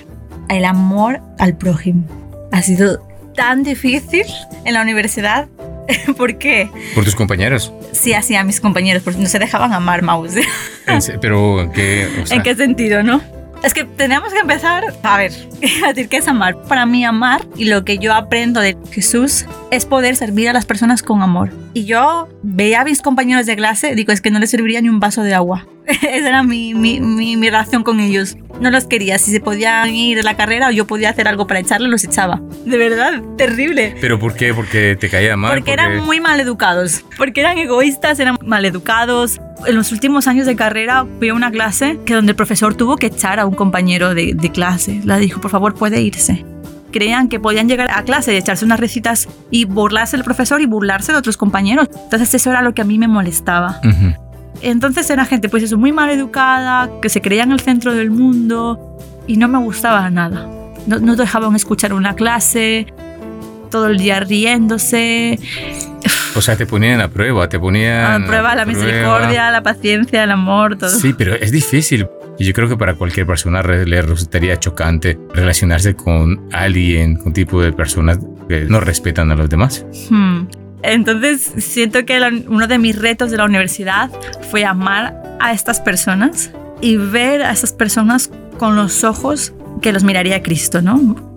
[0.48, 2.05] el amor al prójimo
[2.52, 4.24] ha sido tan difícil
[4.64, 5.48] en la universidad.
[6.16, 6.70] ¿Por qué?
[6.94, 7.72] ¿Por tus compañeros?
[7.92, 10.37] Sí, así a mis compañeros, porque no se dejaban amar Mouse.
[11.20, 13.20] Pero, ¿en qué, ¿En qué sentido, no?
[13.62, 15.33] Es que tenemos que empezar a ver,
[15.85, 16.61] a decir qué es amar.
[16.62, 20.66] Para mí amar y lo que yo aprendo de Jesús es poder servir a las
[20.66, 21.50] personas con amor.
[21.72, 24.88] Y yo veía a mis compañeros de clase, digo, es que no les serviría ni
[24.88, 25.66] un vaso de agua.
[25.87, 28.37] Esa era mi, mi, mi, mi, relación con ellos.
[28.62, 29.18] No los quería.
[29.18, 32.05] Si se podían ir de la carrera o yo podía hacer algo para echarles, los
[32.05, 32.40] echaba.
[32.64, 33.96] De verdad, terrible.
[34.01, 34.55] ¿Pero por qué?
[34.55, 35.53] ¿Porque te caía mal?
[35.53, 37.05] Porque, eran muy mal educados.
[37.18, 39.40] Porque eran egoístas, eran mal educados.
[39.66, 42.96] En los últimos años de carrera fui a una clase que donde el profesor tuvo
[42.96, 45.01] que echar a un compañero de, de clase.
[45.05, 46.44] Le dijo, por favor, puede irse
[46.92, 50.66] creían que podían llegar a clase y echarse unas recitas y burlarse del profesor y
[50.66, 51.88] burlarse de otros compañeros.
[52.05, 53.81] Entonces eso era lo que a mí me molestaba.
[54.62, 58.11] Entonces era gente pues eso, muy mal educada, que se creía en el centro del
[58.11, 60.48] mundo y no me gustaba nada.
[60.87, 62.87] No, no dejaban escuchar una clase,
[63.70, 65.38] todo el día riéndose.
[66.35, 68.22] O sea, te ponían a prueba, te ponían...
[68.22, 70.90] A prueba la misericordia, la paciencia, el amor, todo.
[70.90, 72.07] Sí, pero es difícil.
[72.38, 77.33] Y yo creo que para cualquier persona le resultaría chocante relacionarse con alguien, con un
[77.33, 79.85] tipo de personas que no respetan a los demás.
[80.09, 80.44] Hmm.
[80.82, 84.10] Entonces siento que uno de mis retos de la universidad
[84.50, 90.04] fue amar a estas personas y ver a esas personas con los ojos que los
[90.04, 91.30] miraría Cristo, ¿no?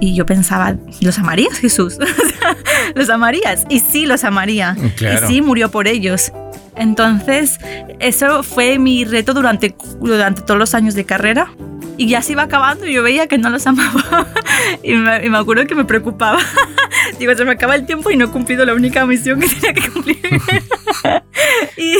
[0.00, 1.98] Y yo pensaba, ¿los amarías Jesús?
[2.96, 3.64] ¿Los amarías?
[3.68, 4.76] Y sí, los amaría.
[5.00, 6.32] Y sí, murió por ellos.
[6.76, 7.58] Entonces,
[8.00, 11.50] eso fue mi reto durante, durante todos los años de carrera
[11.98, 14.26] y ya se iba acabando y yo veía que no los amaba
[14.82, 16.38] y me, y me acuerdo que me preocupaba.
[17.18, 19.74] Digo, se me acaba el tiempo y no he cumplido la única misión que tenía
[19.74, 20.18] que cumplir.
[21.76, 21.92] y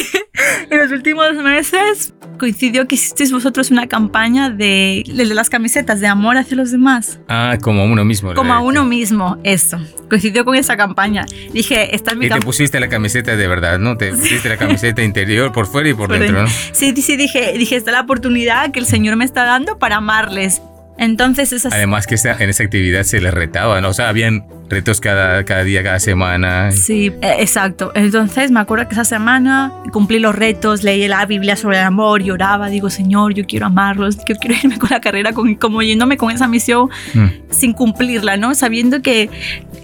[0.70, 6.06] en los últimos meses coincidió que hicisteis vosotros una campaña de, de, las camisetas de
[6.06, 7.18] amor hacia los demás.
[7.28, 8.34] Ah, como a uno mismo.
[8.34, 9.78] Como a uno mismo, eso.
[10.08, 11.24] Coincidió con esa campaña.
[11.52, 13.96] Dije, esta es mi Y te pusiste la camiseta de verdad, ¿no?
[13.96, 16.48] Te pusiste la camiseta interior por fuera y por, dentro, ¿no?
[16.48, 19.96] Sí, sí, dije, dije, esta es la oportunidad que el Señor me está dando para
[19.96, 20.62] amarles.
[20.98, 21.72] Entonces esas...
[21.72, 23.90] Además que en esa actividad se les retaba, ¿no?
[23.90, 26.72] O sea, habían retos cada, cada día, cada semana.
[26.72, 27.92] Sí, e, exacto.
[27.94, 32.22] Entonces me acuerdo que esa semana cumplí los retos, leí la Biblia sobre el amor,
[32.22, 36.16] lloraba, digo, Señor, yo quiero amarlos, yo quiero irme con la carrera, con, como yéndome
[36.16, 37.26] con esa misión mm.
[37.50, 38.54] sin cumplirla, ¿no?
[38.54, 39.30] Sabiendo que,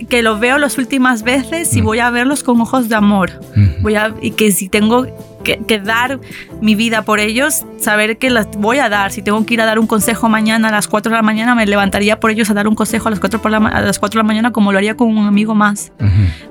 [0.08, 1.84] que lo veo las últimas veces y mm.
[1.84, 3.30] voy a verlos con ojos de amor.
[3.54, 3.82] Mm.
[3.82, 5.06] Voy a, y que si tengo
[5.42, 6.20] que, dar
[6.60, 9.12] mi vida por ellos, saber que las voy a dar.
[9.12, 11.54] Si tengo que ir a dar un consejo mañana a las 4 de la mañana,
[11.54, 13.98] me levantaría por ellos a dar un consejo a las 4, por la, a las
[13.98, 15.92] 4 de la mañana como lo haría con un amigo más.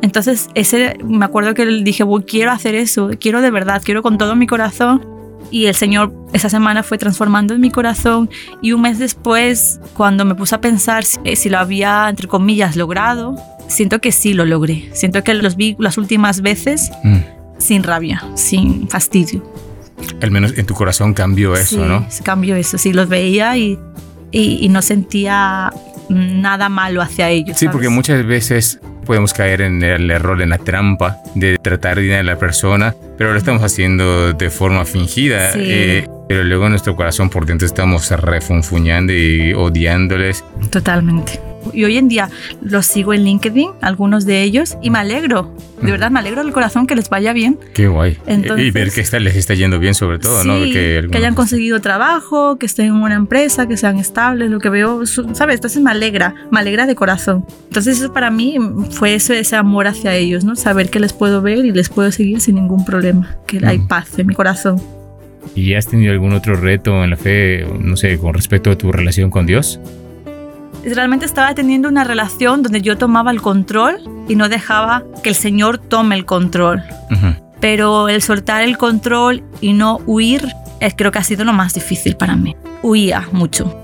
[0.01, 4.35] Entonces, ese, me acuerdo que dije, quiero hacer eso, quiero de verdad, quiero con todo
[4.35, 5.05] mi corazón.
[5.49, 8.29] Y el Señor esa semana fue transformando en mi corazón
[8.61, 12.77] y un mes después, cuando me puse a pensar si, si lo había, entre comillas,
[12.77, 13.35] logrado,
[13.67, 14.89] siento que sí lo logré.
[14.93, 16.91] Siento que los vi las últimas veces.
[17.03, 19.43] Mm sin rabia, sin fastidio.
[20.21, 22.07] Al menos en tu corazón cambió eso, ¿no?
[22.23, 23.77] Cambió eso, sí, los veía y,
[24.31, 25.71] y, no sentía
[26.09, 27.57] nada malo hacia ellos.
[27.57, 32.19] Sí, porque muchas veces podemos caer en el error, en la trampa de tratar bien
[32.19, 35.51] a la persona, pero lo estamos haciendo de forma fingida.
[35.55, 40.43] Eh, pero luego en nuestro corazón por dentro estamos refunfuñando y odiándoles.
[40.69, 41.50] Totalmente.
[41.73, 42.29] Y hoy en día
[42.61, 45.55] los sigo en LinkedIn, algunos de ellos, y me alegro.
[45.81, 47.57] De verdad, me alegro del corazón que les vaya bien.
[47.73, 48.17] Qué guay.
[48.27, 50.53] y ver que está, les está yendo bien sobre todo, ¿no?
[50.63, 54.69] Que, que, hayan conseguido trabajo, que estén en una empresa, que sean estables, lo que
[54.69, 55.55] veo, ¿sabes?
[55.55, 57.45] Entonces me alegra, me alegra de corazón.
[57.67, 58.57] Entonces eso para mí
[58.91, 60.55] fue eso, ese amor hacia ellos, ¿no?
[60.55, 64.19] Saber que les puedo ver y les puedo seguir sin ningún problema, que hay paz
[64.19, 64.81] en mi corazón.
[65.55, 68.91] ¿Y has tenido algún otro reto en la fe, no sé, con respecto a tu
[68.91, 69.79] relación con Dios?
[70.83, 75.35] Realmente estaba teniendo una relación donde yo tomaba el control y no dejaba que el
[75.35, 76.83] Señor tome el control.
[77.59, 80.47] Pero el soltar el control y no huir,
[80.97, 82.55] creo que ha sido lo más difícil para mí.
[82.81, 83.77] Huía mucho.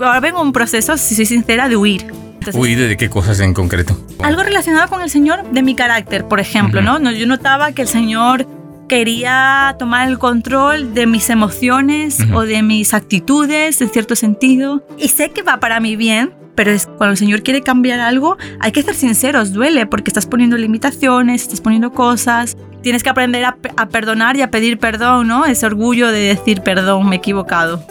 [0.00, 2.06] Ahora vengo un proceso, si soy sincera, de huir.
[2.54, 4.00] ¿Huir de qué cosas en concreto?
[4.22, 6.98] Algo relacionado con el Señor, de mi carácter, por ejemplo, ¿no?
[7.10, 8.46] Yo notaba que el Señor
[8.90, 14.84] quería tomar el control de mis emociones o de mis actitudes, en cierto sentido.
[14.98, 18.36] Y sé que va para mi bien, pero es cuando el Señor quiere cambiar algo,
[18.58, 22.56] hay que ser sinceros, duele porque estás poniendo limitaciones, estás poniendo cosas.
[22.82, 23.54] Tienes que aprender a,
[23.86, 25.46] perdonar y a pedir perdón, ¿no?
[25.46, 27.84] Ese orgullo de decir perdón, me he equivocado.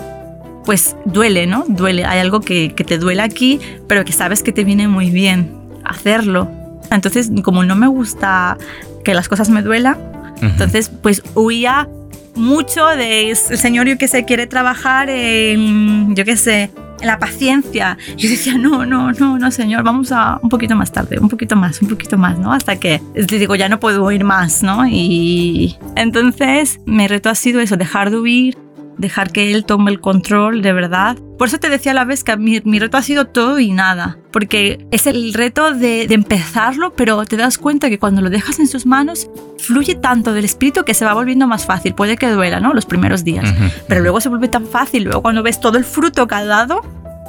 [0.65, 1.63] Pues duele, ¿no?
[1.69, 2.03] Duele.
[2.03, 5.57] Hay algo que, que te duele aquí, pero que sabes que te viene muy bien
[5.85, 6.51] hacerlo.
[6.91, 8.57] Entonces, como no me gusta
[9.05, 11.87] que las cosas me duelan, entonces, pues huía
[12.35, 16.71] mucho de el señor, yo que sé, quiere trabajar en, yo qué sé,
[17.01, 17.97] la paciencia.
[18.17, 21.55] Yo decía, no, no, no, no, señor, vamos a un poquito más tarde, un poquito
[21.55, 22.51] más, un poquito más, ¿no?
[22.53, 24.87] Hasta que le digo, ya no puedo huir más, ¿no?
[24.87, 28.57] Y entonces mi reto ha sido eso, dejar de huir,
[28.99, 31.17] dejar que él tome el control de verdad.
[31.37, 34.17] Por eso te decía a la vez que mi, reto ha sido todo y nada,
[34.31, 38.67] porque es el reto de, empezarlo, pero te das cuenta que cuando lo dejas en
[38.67, 41.95] sus manos, fluye tanto del espíritu que se va volviendo más fácil.
[41.95, 42.73] Puede que duela, ¿no?
[42.73, 43.51] Los primeros días,
[43.87, 45.05] pero luego se vuelve tan fácil.
[45.05, 46.81] Luego cuando ves todo el fruto que ha dado,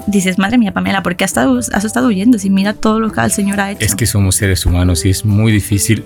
[0.09, 2.38] dices, madre mía, Pamela, ¿por qué has estado, has estado huyendo?
[2.38, 3.85] Si mira todo lo que el Señor ha hecho.
[3.85, 6.04] Es que somos seres humanos y es muy difícil,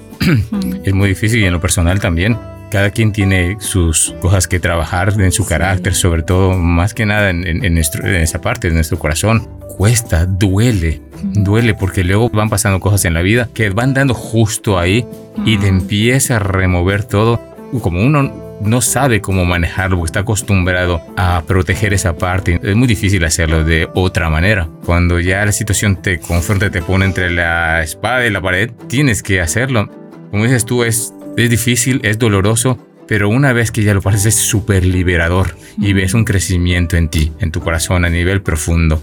[0.85, 2.37] es muy difícil y en lo personal también
[2.75, 7.31] cada quien tiene sus cosas que trabajar en su carácter, sobre todo, más que nada
[7.31, 9.49] en, en, esa parte de nuestro corazón.
[9.79, 14.77] Cuesta, duele, duele porque luego van pasando cosas en la vida que van dando justo
[14.77, 15.07] ahí
[15.45, 17.41] y te empieza a remover todo.
[17.81, 22.59] Como uno no sabe cómo manejarlo porque está acostumbrado a proteger esa parte.
[22.61, 24.69] Es muy difícil hacerlo de otra manera.
[24.85, 29.23] Cuando ya la situación te confronta, te pone entre la espada y la pared, tienes
[29.23, 29.89] que hacerlo.
[30.33, 34.27] Como dices tú, es es difícil, es doloroso, pero una vez que ya lo pasas
[34.27, 39.03] es súper liberador y ves un crecimiento en ti, en tu corazón a nivel profundo.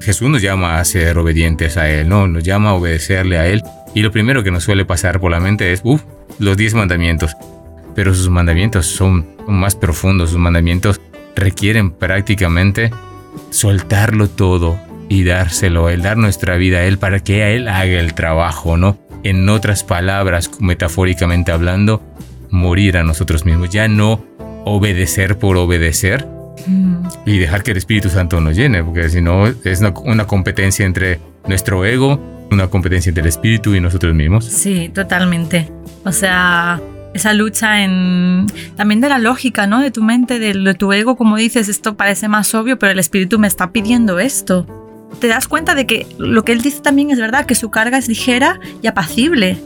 [0.00, 2.28] Jesús nos llama a ser obedientes a Él, ¿no?
[2.28, 3.62] Nos llama a obedecerle a Él.
[3.94, 6.02] Y lo primero que nos suele pasar por la mente es, uff,
[6.38, 7.34] los diez mandamientos.
[7.94, 11.00] Pero sus mandamientos son más profundos, sus mandamientos
[11.34, 12.90] requieren prácticamente
[13.50, 17.68] soltarlo todo y dárselo a Él, dar nuestra vida a Él para que a Él
[17.68, 18.98] haga el trabajo, ¿no?
[19.24, 22.02] En otras palabras, metafóricamente hablando,
[22.50, 24.24] morir a nosotros mismos, ya no
[24.64, 26.26] obedecer por obedecer
[26.66, 26.94] mm.
[27.26, 31.20] y dejar que el Espíritu Santo nos llene, porque si no es una, competencia entre
[31.46, 34.44] nuestro ego, una competencia entre el Espíritu y nosotros mismos.
[34.44, 35.70] Sí, totalmente.
[36.04, 36.80] O sea,
[37.14, 39.80] esa lucha en también de la lógica, ¿no?
[39.80, 42.98] De tu mente, de, de tu ego, como dices, esto parece más obvio, pero el
[42.98, 44.83] Espíritu me está pidiendo esto
[45.14, 47.98] te das cuenta de que lo que él dice también es verdad, que su carga
[47.98, 49.58] es ligera y apacible.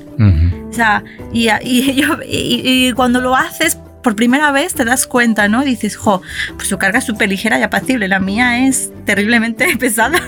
[0.69, 5.63] O sea, y, y, cuando lo haces por primera vez te das cuenta, ¿no?
[5.63, 6.23] Dices, jo,
[6.57, 10.19] pues su carga es súper ligera y apacible, la mía es terriblemente pesada.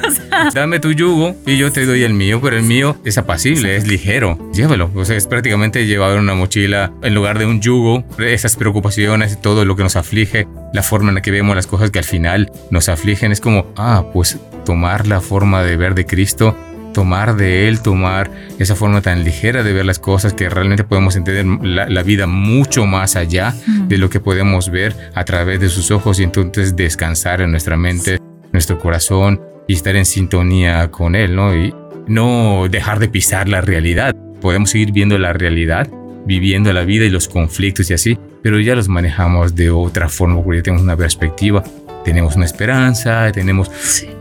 [0.53, 3.89] Dame tu yugo y yo te doy el mío, pero el mío es apacible, es
[3.89, 4.39] ligero.
[4.53, 4.91] Llévalo.
[4.95, 9.37] O sea, es prácticamente llevar una mochila en lugar de un yugo, esas preocupaciones y
[9.37, 12.05] todo lo que nos aflige, la forma en la que vemos las cosas que al
[12.05, 16.55] final nos afligen, es como, ah, pues tomar la forma de ver de Cristo
[16.93, 21.17] tomar de él, tomar esa forma tan ligera de ver las cosas que realmente podemos
[21.17, 23.55] entender la, vida mucho más allá
[23.89, 27.77] de lo que podemos ver a través de sus ojos y entonces descansar en nuestra
[27.77, 28.19] mente,
[28.53, 31.55] nuestro corazón y estar en sintonía con él, ¿no?
[31.55, 31.75] Y
[32.07, 34.15] no dejar de pisar la realidad.
[34.41, 35.89] Podemos seguir viendo la realidad,
[36.27, 40.43] viviendo la vida y los conflictos y así, pero ya los manejamos de otra forma
[40.43, 41.63] porque ya tenemos una perspectiva,
[42.05, 43.71] tenemos una esperanza, tenemos,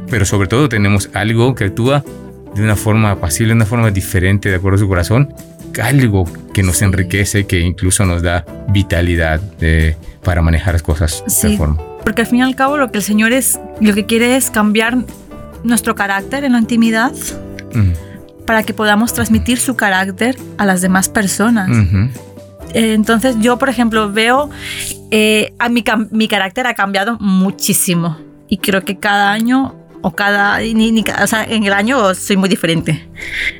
[0.09, 2.03] pero sobre todo tenemos algo que actúa
[2.55, 5.33] de una forma apacible, de una forma diferente, de acuerdo a su corazón,
[5.81, 9.41] algo que nos enriquece, que incluso nos da vitalidad
[10.23, 11.81] para manejar las cosas de esa forma.
[12.03, 14.49] Porque al fin y al cabo lo que el Señor es, lo que quiere es
[14.49, 14.97] cambiar
[15.63, 17.13] nuestro carácter en la intimidad
[18.45, 21.69] para que podamos transmitir su carácter a las demás personas.
[22.73, 24.49] Entonces yo, por ejemplo, veo,
[25.11, 30.59] eh, a mi, mi carácter ha cambiado muchísimo y creo que cada año o cada,
[30.59, 33.09] ni, ni, o sea, en el año soy muy diferente.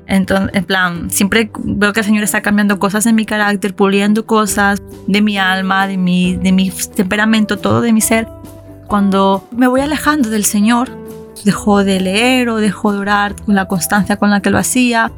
[0.08, 4.26] Entonces, en plan, siempre veo que el Señor está cambiando cosas en mi carácter, puliendo
[4.26, 8.28] cosas de mi alma, de mi, de mi temperamento, todo de mi ser.
[8.88, 10.90] Cuando me voy alejando del Señor,
[11.44, 15.12] dejo de leer o dejo de orar con la constancia con la que lo hacía.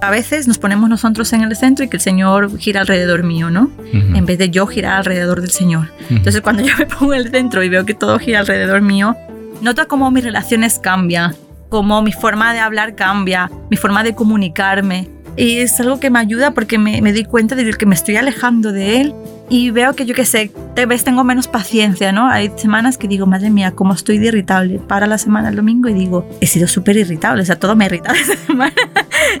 [0.00, 3.50] A veces nos ponemos nosotros en el centro y que el Señor gira alrededor mío,
[3.50, 3.70] ¿no?
[3.78, 4.16] Ujú.
[4.16, 5.92] En vez de yo girar alrededor del Señor.
[6.10, 9.16] Entonces cuando yo me pongo en el centro y veo que todo gira alrededor mío,
[9.62, 11.34] noto cómo mis relaciones cambian,
[11.68, 15.08] cómo mi forma de hablar cambia, mi forma de comunicarme.
[15.36, 18.16] Y es algo que me ayuda porque me, me doy cuenta de que me estoy
[18.16, 19.14] alejando de él
[19.48, 22.26] y veo que yo qué sé, tal vez tengo menos paciencia, ¿no?
[22.26, 24.78] Hay semanas que digo, madre mía, cómo estoy de irritable.
[24.78, 27.86] Para la semana el domingo y digo, he sido súper irritable, o sea, todo me
[27.86, 28.74] irrita esta semana.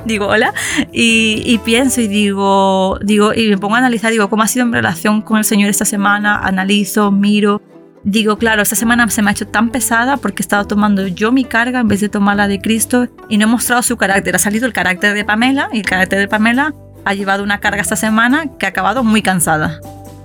[0.04, 0.54] digo, hola.
[0.92, 4.66] Y, y pienso y digo, digo, y me pongo a analizar, digo, cómo ha sido
[4.66, 7.60] mi relación con el Señor esta semana, analizo, miro.
[8.04, 11.30] Digo, claro, esta semana se me ha hecho tan pesada porque he estado tomando yo
[11.30, 14.34] mi carga en vez de tomar la de Cristo y no he mostrado su carácter.
[14.34, 17.80] Ha salido el carácter de Pamela y el carácter de Pamela ha llevado una carga
[17.80, 19.80] esta semana que ha acabado muy cansada.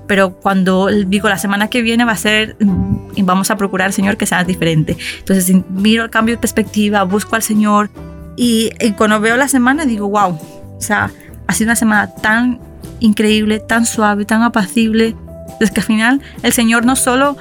[0.08, 3.94] Pero cuando digo la semana que viene va a ser, mm, y vamos a procurar,
[3.94, 4.98] Señor, que sea diferente.
[5.20, 7.90] Entonces miro el cambio de perspectiva, busco al Señor
[8.36, 11.12] y, y cuando veo la semana digo, wow, o sea,
[11.46, 12.60] ha sido una semana tan
[13.00, 15.16] increíble, tan suave, tan apacible.
[15.60, 17.38] Es que al final el Señor no solo,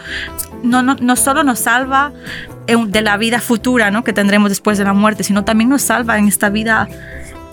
[0.63, 2.13] no, no, no solo nos salva
[2.67, 4.05] en- de la vida futura ¿no?
[4.05, 6.89] que tendremos después de la muerte, sino también nos salva en esta vida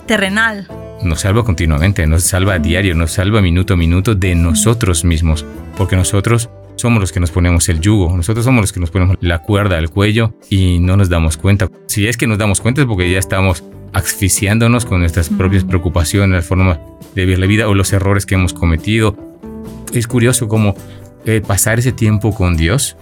[0.06, 0.66] terrenal.
[1.02, 5.44] Nos salva continuamente, nos salva a diario, nos salva minuto a minuto de nosotros mismos,
[5.76, 9.16] porque nosotros somos los que nos ponemos el yugo, nosotros somos los que nos ponemos
[9.20, 11.68] la cuerda al cuello y no nos damos cuenta.
[11.86, 16.36] Si es que nos damos cuenta es porque ya estamos asfixiándonos con nuestras propias preocupaciones,
[16.36, 16.78] la forma
[17.14, 19.16] de vivir la vida o los errores que hemos cometido.
[19.94, 20.74] Es curioso cómo
[21.24, 22.96] eh, pasar ese tiempo con Dios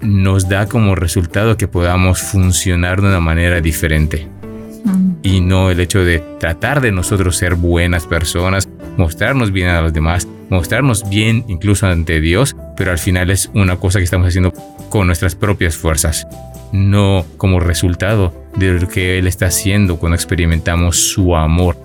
[0.00, 4.26] nos da como resultado que podamos funcionar de una manera diferente
[4.84, 5.12] Mm.
[5.22, 9.92] y no el hecho de tratar de nosotros ser buenas personas, mostrarnos bien a los
[9.92, 14.52] demás, mostrarnos bien incluso ante Dios, pero al final es una cosa que estamos haciendo
[14.88, 16.26] con nuestras propias fuerzas,
[16.72, 21.76] no como resultado de lo que Él está haciendo cuando experimentamos su amor.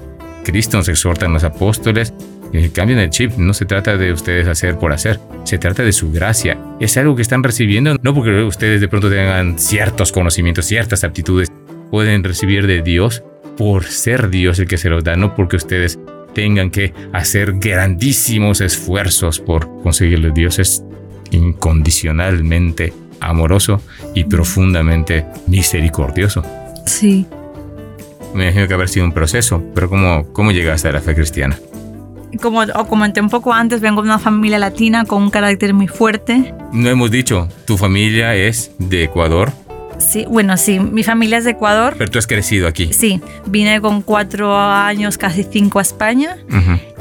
[0.44, 2.14] Cristo nos exhorta en los apóstoles,
[2.58, 5.92] eh, cambien el chip, no se trata de ustedes hacer por hacer, se trata de
[5.92, 6.58] su gracia.
[6.80, 11.52] Es algo que están recibiendo, no porque ustedes de pronto tengan ciertos conocimientos, ciertas aptitudes,
[11.92, 13.24] pueden recibir de Dios
[13.58, 16.00] por ser Dios el que se los da, no porque ustedes
[16.34, 20.32] tengan que hacer grandísimos esfuerzos por conseguirlo.
[20.32, 20.84] Dios es
[21.32, 23.82] incondicionalmente amoroso
[24.14, 26.44] y profundamente misericordioso.
[26.86, 27.26] Sí.
[28.34, 31.58] Me imagino que haber sido un proceso, pero ¿cómo, cómo llegaste a la fe cristiana?
[32.42, 35.88] Como os comenté un poco antes, vengo de una familia latina con un carácter muy
[35.88, 36.54] fuerte.
[36.72, 39.52] No hemos dicho, tu familia es de Ecuador,
[39.98, 41.96] Sí, bueno, sí, mi familia es de Ecuador.
[41.98, 42.92] pero tú has crecido aquí.
[42.92, 46.38] Sí, vine con cuatro años, casi cinco a España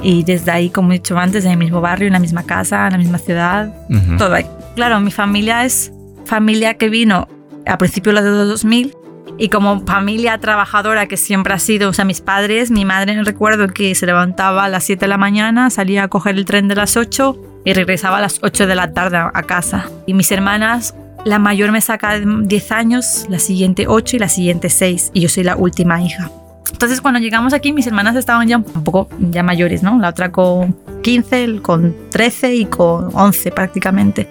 [0.01, 2.87] y desde ahí, como he dicho antes, en el mismo barrio, en la misma casa,
[2.87, 3.75] en la misma ciudad,
[4.17, 4.47] todo ahí.
[4.77, 5.93] Claro, mi familia es
[6.25, 7.27] familia que vino
[7.67, 8.95] a principios de los 2000
[9.39, 13.69] y como familia trabajadora que siempre ha sido, o sea, mis padres, mi madre recuerdo
[13.69, 16.77] que se levantaba a las 7 de la mañana, salía a coger el tren de
[16.77, 19.89] las 8 y regresaba a las 8 de la tarde a casa.
[20.07, 24.69] Y mis hermanas, la mayor me saca 10 años, la siguiente 8 y la siguiente
[24.69, 26.31] 6 y yo soy la última hija.
[26.71, 29.99] Entonces cuando llegamos aquí mis hermanas estaban ya un poco ya mayores, ¿no?
[29.99, 34.29] La otra con 15, el con 13 y con 11 prácticamente.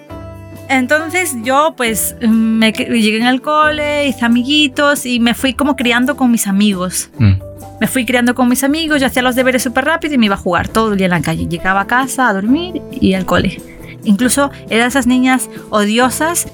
[0.68, 6.16] Entonces yo pues me llegué en el cole, hice amiguitos y me fui como criando
[6.16, 7.10] con mis amigos.
[7.18, 7.32] Mm,
[7.80, 10.36] Me fui criando con mis amigos, yo hacía los deberes súper rápido y me iba
[10.36, 11.46] a jugar todo el día en la calle.
[11.46, 13.60] Llegaba a casa a dormir y al cole.
[14.04, 16.46] Incluso era esas niñas odiosas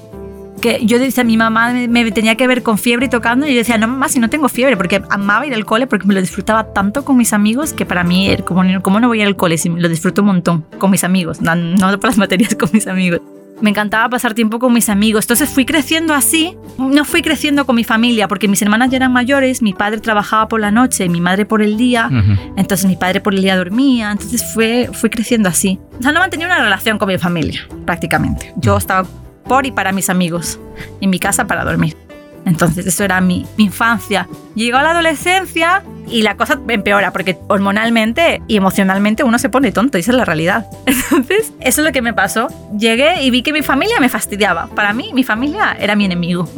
[0.61, 3.51] que yo decía, mi mamá me, me tenía que ver con fiebre y tocando y
[3.51, 6.13] yo decía, no mamá, si no tengo fiebre, porque amaba ir al cole porque me
[6.13, 9.27] lo disfrutaba tanto con mis amigos que para mí, como, ¿cómo no voy a ir
[9.27, 11.41] al cole si lo disfruto un montón con mis amigos?
[11.41, 13.21] No, no por las materias, con mis amigos.
[13.59, 15.25] Me encantaba pasar tiempo con mis amigos.
[15.25, 16.57] Entonces fui creciendo así.
[16.77, 20.47] No fui creciendo con mi familia porque mis hermanas ya eran mayores, mi padre trabajaba
[20.47, 22.09] por la noche, mi madre por el día.
[22.57, 25.79] Entonces mi padre por el día dormía, entonces fue, fui creciendo así.
[25.99, 28.53] O sea, no mantenía una relación con mi familia, prácticamente.
[28.57, 29.07] Yo estaba
[29.45, 30.59] por y para mis amigos,
[31.01, 31.95] en mi casa para dormir.
[32.45, 34.27] Entonces eso era mi, mi infancia.
[34.55, 39.97] Llegó la adolescencia y la cosa empeora porque hormonalmente y emocionalmente uno se pone tonto,
[39.97, 40.65] esa es la realidad.
[40.85, 42.47] Entonces, eso es lo que me pasó.
[42.77, 44.67] Llegué y vi que mi familia me fastidiaba.
[44.67, 46.49] Para mí, mi familia era mi enemigo.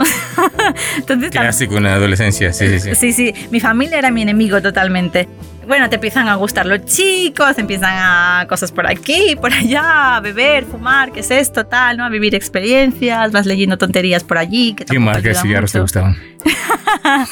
[0.98, 2.96] Entonces, Clásico en la adolescencia, sí, sí, sí.
[2.96, 5.28] Sí, sí, mi familia era mi enemigo totalmente
[5.68, 10.20] bueno, te empiezan a gustar los chicos, empiezan a cosas por aquí, por allá, a
[10.20, 12.06] beber, fumar, qué es esto, tal, ¿no?
[12.06, 14.74] A vivir experiencias, vas leyendo tonterías por allí.
[14.74, 16.18] Que ¿Qué marcas cigarros te gustaban?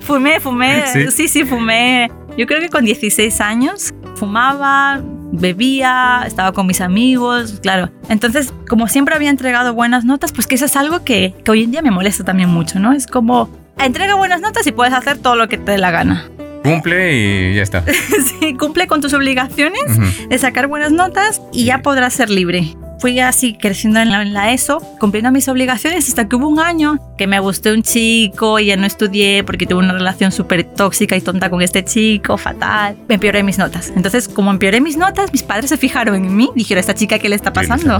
[0.00, 1.28] fumé, fumé, ¿Sí?
[1.28, 1.44] ¿Sí?
[1.44, 2.10] fumé.
[2.36, 5.00] Yo creo que con 16 años fumaba,
[5.32, 7.90] bebía, estaba con mis amigos, claro.
[8.08, 11.64] Entonces, como siempre había entregado buenas notas, pues que eso es algo que, que hoy
[11.64, 12.92] en día me molesta también mucho, ¿no?
[12.92, 16.28] Es como, entrega buenas notas y puedes hacer todo lo que te dé la gana.
[16.62, 17.84] Cumple y ya está.
[18.40, 19.84] sí, cumple con tus obligaciones
[20.28, 24.80] de sacar buenas notas y ya podrás ser libre fui así creciendo en la, ESO,
[24.98, 28.76] cumpliendo mis obligaciones hasta que hubo un año que me gustó un chico y ya
[28.76, 32.96] no estudié porque tuve una relación súper tóxica y tonta con este chico, fatal.
[33.08, 33.92] Me empeoré mis notas.
[33.96, 37.28] Entonces, como empeoré mis notas, mis padres se fijaron en mí, dijeron, ¿esta chica qué
[37.28, 37.98] le está pasando?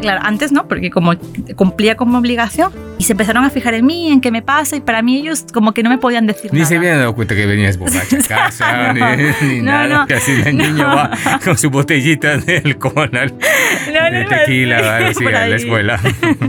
[0.00, 1.14] Claro, antes no, porque como
[1.56, 4.80] cumplía como obligación y se empezaron a fijar en mí, en qué me pasa y
[4.80, 6.64] para mí ellos como que no me podían decir ni nada.
[6.64, 8.92] Ni se habían dado cuenta que venías borracha a casa,
[9.42, 10.06] ni, nada.
[10.08, 11.10] Casi el niño va
[11.44, 13.10] con su botellita de alcohol.
[13.12, 16.00] No, no, tequila, a la escuela.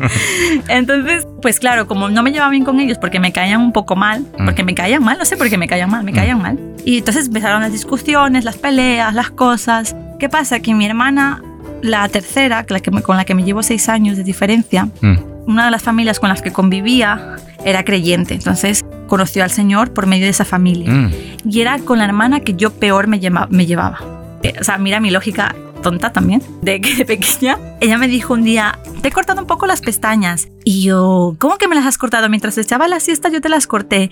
[0.67, 3.95] Entonces, pues claro, como no me llevaba bien con ellos porque me caían un poco
[3.95, 4.45] mal, mm.
[4.45, 6.15] porque me caían mal, no sé por qué me caían mal, me mm.
[6.15, 6.59] caían mal.
[6.85, 9.95] Y entonces empezaron las discusiones, las peleas, las cosas.
[10.19, 10.59] ¿Qué pasa?
[10.59, 11.41] Que mi hermana,
[11.81, 15.17] la tercera, la que con la que me llevo seis años de diferencia, mm.
[15.47, 18.33] una de las familias con las que convivía era creyente.
[18.33, 21.09] Entonces conoció al Señor por medio de esa familia.
[21.47, 23.19] Y era con la hermana que yo peor me,
[23.49, 23.99] me llevaba.
[24.43, 28.33] Eh, o sea, mira mi lógica tonta también, de que de pequeña, ella me dijo
[28.33, 30.47] un día, te he cortado un poco las pestañas.
[30.63, 32.29] Y yo, ¿cómo que me las has cortado?
[32.29, 34.09] Mientras echaba la siesta yo te las corté.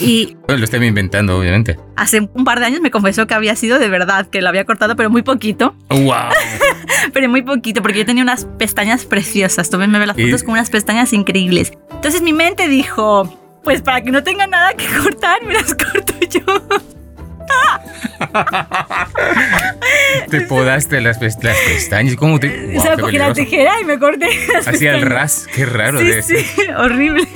[0.00, 0.36] Y...
[0.48, 1.78] lo estoy inventando, obviamente.
[1.96, 4.64] Hace un par de años me confesó que había sido de verdad, que lo había
[4.64, 5.76] cortado, pero muy poquito.
[5.90, 6.30] ¡Wow!
[7.12, 9.70] pero muy poquito, porque yo tenía unas pestañas preciosas.
[9.70, 11.72] Tú me ves las fotos con unas pestañas increíbles.
[11.92, 16.14] Entonces mi mente dijo, pues para que no tenga nada que cortar, me las corto
[16.30, 16.99] yo.
[20.30, 22.16] Te podaste las, pestañas.
[22.16, 22.76] ¿Cómo te.?
[22.76, 24.28] o sea, cogí la tijera y me corté.
[24.66, 26.00] Hacía el ras, qué raro.
[26.00, 26.36] Sí, sí,
[26.76, 27.26] horrible.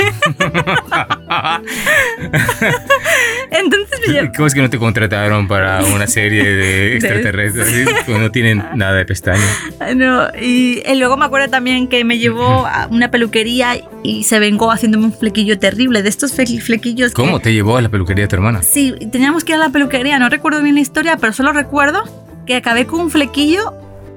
[3.51, 8.09] Entonces ¿Cómo es que no te contrataron para una serie de extraterrestres?
[8.09, 9.59] no tienen nada de pestañas.
[9.95, 14.71] No, y, luego me acuerdo también que me llevó a una peluquería y se vengó
[14.71, 17.13] haciéndome un flequillo terrible, de estos flequillos.
[17.13, 18.63] ¿Cómo te llevó a la peluquería de tu hermana?
[18.63, 22.03] Sí, teníamos que ir a la peluquería, no recuerdo bien la historia, pero solo recuerdo
[22.47, 23.75] que acabé con un flequillo,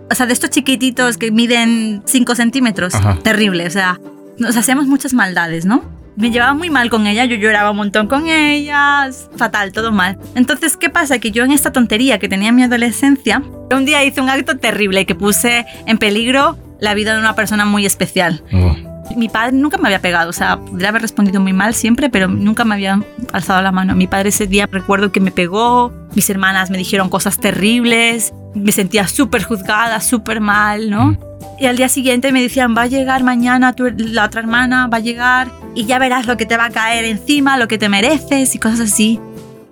[0.10, 2.94] o sea, de estos chiquititos que miden 5 centímetros.
[3.24, 4.00] Terrible, o sea,
[4.38, 5.98] nos hacíamos muchas maldades, ¿no?
[6.18, 9.08] me llevaba muy mal con ella, yo lloraba un montón con ella,
[9.38, 10.18] fatal, todo mal.
[10.34, 11.20] Entonces, ¿qué pasa?
[11.20, 14.58] Que yo en esta tontería que tenía en mi adolescencia, un día hice un acto
[14.58, 18.44] terrible que puse en peligro la vida de una persona muy especial.
[18.52, 18.76] Oh.
[19.16, 22.28] Mi padre nunca me había pegado, o sea, podría haber respondido muy mal siempre, pero
[22.28, 23.01] nunca me había
[23.32, 23.95] alzado la mano.
[23.95, 28.72] Mi padre ese día recuerdo que me pegó, mis hermanas me dijeron cosas terribles, me
[28.72, 31.18] sentía súper juzgada, súper mal, ¿no?
[31.60, 34.97] Y al día siguiente me decían, va a llegar mañana tu, la otra hermana, va
[34.97, 37.89] a llegar y ya verás lo que te va a caer encima, lo que te
[37.89, 39.20] mereces y cosas así.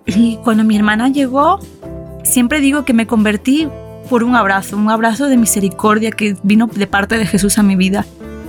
[0.05, 1.59] Y cuando mi hermana llegó,
[2.23, 3.67] siempre digo que me convertí
[4.09, 7.75] por un abrazo, un abrazo de misericordia que vino de parte de Jesús a mi
[7.75, 8.05] vida.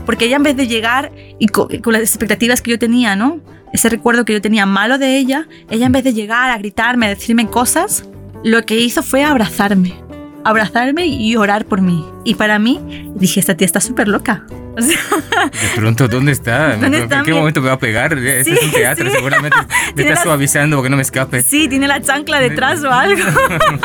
[0.07, 3.41] Porque ella en vez de llegar y con, las expectativas que yo tenía, ¿no?
[3.73, 7.07] Ese recuerdo que yo tenía malo de ella, ella en vez de llegar a gritarme,
[7.07, 8.09] a decirme cosas,
[8.45, 10.06] lo que hizo fue abrazarme
[10.47, 12.05] abrazarme y orar por mí.
[12.25, 12.81] Y para mí,
[13.17, 14.45] dije, esta tía está súper loca.
[14.77, 16.75] de pronto, ¿dónde está?
[16.75, 18.17] ¿En qué momento me va a pegar?
[18.17, 19.57] Este es un teatro, seguramente
[19.97, 21.43] me está suavizando porque no me escape.
[21.43, 23.23] Sí, tiene la chancla detrás o algo.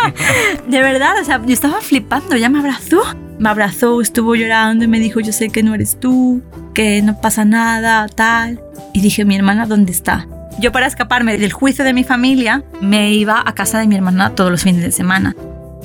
[0.67, 3.01] de verdad, o sea, yo estaba flipando, ya me abrazó.
[3.39, 6.43] Me abrazó, estuvo llorando y me dijo, yo sé que no eres tú,
[6.75, 8.61] que no pasa nada, tal.
[8.93, 10.27] Y dije, mi hermana, ¿dónde está?
[10.59, 14.35] Yo para escaparme del juicio de mi familia me iba a casa de mi hermana
[14.35, 15.35] todos los fines de semana.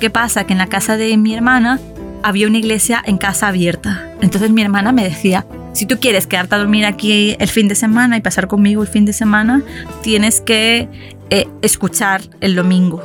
[0.00, 0.44] ¿Qué pasa?
[0.44, 1.80] Que en la casa de mi hermana
[2.22, 4.10] había una iglesia en casa abierta.
[4.20, 7.74] Entonces mi hermana me decía, si tú quieres quedarte a dormir aquí el fin de
[7.74, 9.62] semana y pasar conmigo el fin de semana,
[10.02, 10.88] tienes que
[11.30, 13.02] eh, escuchar el domingo.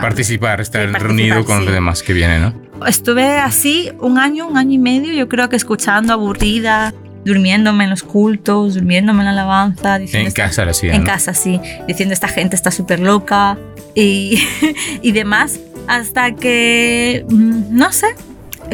[0.00, 2.86] participar, estar reunido con los demás que vienen, ¿no?
[2.86, 6.92] Estuve así un año, un año y medio, yo creo que escuchando, aburrida,
[7.24, 9.96] durmiéndome en los cultos, durmiéndome en la alabanza.
[9.96, 10.88] en casa, sí.
[10.88, 11.60] En casa, sí.
[11.86, 13.56] Diciendo, esta gente está súper loca
[13.94, 14.38] y,
[15.02, 15.60] y demás.
[15.86, 18.08] Hasta que, mm, no sé,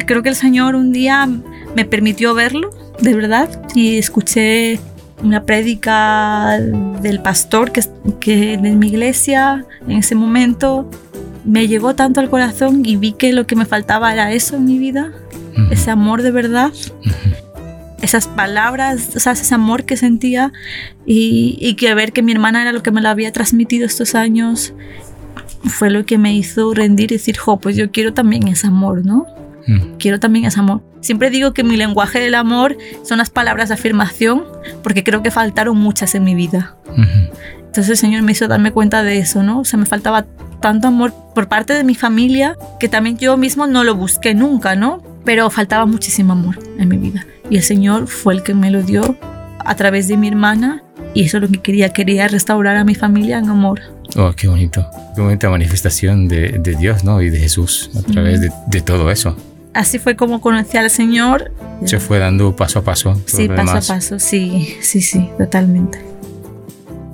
[0.07, 1.29] creo que el Señor un día
[1.75, 4.81] me permitió verlo, de verdad, y escuché
[5.23, 6.59] una prédica
[7.03, 7.83] del pastor que,
[8.21, 10.89] que de mi iglesia en ese momento
[11.45, 14.65] me llegó tanto al corazón y vi que lo que me faltaba era eso en
[14.65, 15.13] mi vida,
[15.71, 16.73] ese amor de verdad,
[18.01, 20.53] esas palabras, o sea, ese amor que sentía
[21.05, 24.15] y, y, que ver que mi hermana era lo que me lo había transmitido estos
[24.15, 24.73] años
[25.65, 29.05] fue lo que me hizo rendir y decir, jo, pues yo quiero también ese amor,
[29.05, 29.27] ¿no?
[29.99, 30.83] Quiero también ese amor.
[31.01, 34.43] Siempre digo que mi lenguaje del amor son las palabras de afirmación,
[34.83, 36.77] porque creo que faltaron muchas en mi vida.
[37.59, 39.61] Entonces el Señor me hizo darme cuenta de eso, ¿no?
[39.61, 40.27] O sea, me faltaba
[40.61, 44.75] tanto amor por parte de mi familia que también yo mismo no lo busqué nunca,
[44.75, 45.03] ¿no?
[45.25, 47.27] Pero faltaba muchísimo amor en mi vida.
[47.49, 49.17] Y el Señor fue el que me lo dio
[49.65, 50.83] a través de mi hermana
[51.15, 53.81] y eso es lo que quería, quería restaurar a mi familia en amor.
[54.17, 54.87] Oh, qué bonito.
[55.15, 57.23] Qué bonita manifestación de, de Dios, ¿no?
[57.23, 59.37] Y de Jesús a través de, de, todo eso.
[59.73, 61.53] Así fue como conocí al Señor.
[61.85, 63.21] Se fue dando paso a paso.
[63.27, 66.01] Sí, paso a paso, sí, sí, sí, totalmente.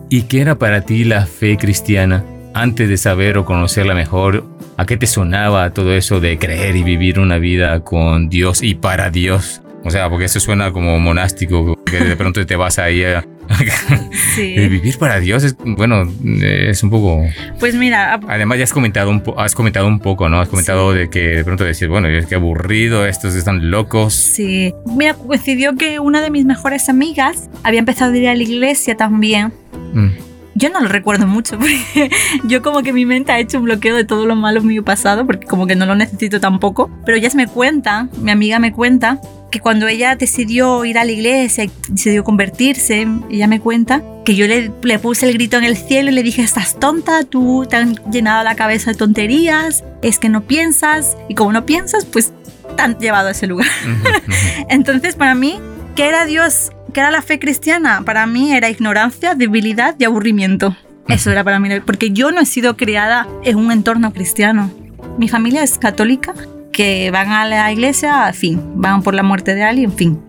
[0.08, 2.24] ¿Y qué era para ti la fe cristiana
[2.54, 4.44] antes de saber o conocerla mejor?
[4.76, 8.74] ¿A qué te sonaba todo eso de creer y vivir una vida con Dios y
[8.74, 9.62] para Dios?
[9.86, 13.24] O sea, porque eso suena como monástico, que de pronto te vas ahí a,
[14.34, 14.54] sí.
[14.68, 16.02] vivir para Dios es bueno
[16.42, 17.22] es un poco
[17.60, 20.98] pues mira además ya has comentado un has comentado un poco no has comentado sí.
[20.98, 25.76] de que de pronto decir bueno es que aburrido estos están locos sí mira coincidió
[25.76, 29.52] que una de mis mejores amigas había empezado a ir a la iglesia también
[29.94, 30.26] mm.
[30.58, 32.10] Yo no lo recuerdo mucho porque
[32.44, 35.26] yo como que mi mente ha hecho un bloqueo de todo lo malo mío pasado
[35.26, 36.90] porque como que no lo necesito tampoco.
[37.04, 39.20] Pero ellas me cuentan, mi amiga me cuenta
[39.50, 44.34] que cuando ella decidió ir a la iglesia y decidió convertirse, ella me cuenta que
[44.34, 47.66] yo le, le, puse el grito en el cielo y le dije, estás tonta, tú
[47.68, 52.04] te han llenado la cabeza de tonterías, es que no piensas y como no piensas,
[52.04, 52.32] pues
[52.76, 53.68] te han llevado a ese lugar.
[53.84, 54.66] Uh -huh.
[54.68, 55.60] Entonces para mí,
[55.94, 56.72] ¿qué era Dios?
[56.92, 58.02] ¿Qué era la fe cristiana?
[58.04, 60.76] Para mí era ignorancia, debilidad y aburrimiento.
[61.08, 64.72] Eso era para mí, porque yo no he sido criada en un entorno cristiano.
[65.18, 66.34] Mi familia es católica,
[66.76, 70.20] que van a la iglesia, fin, van por la muerte de alguien, en fin.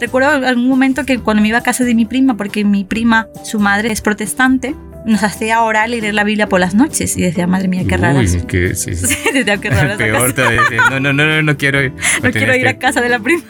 [0.00, 3.26] Recuerdo algún momento que cuando me iba a casa de mi prima, porque mi prima,
[3.42, 7.16] su madre es protestante, nos hacía orar y leer la Biblia por las noches.
[7.16, 8.20] Y decía, madre mía, qué raro.
[8.20, 9.16] Uy, que, sí, sí.
[9.34, 9.96] decía, qué raro.
[9.98, 10.60] Peor todavía.
[10.88, 11.92] No, no, no, no, no quiero ir.
[12.22, 13.42] No quiero ir a casa de la prima.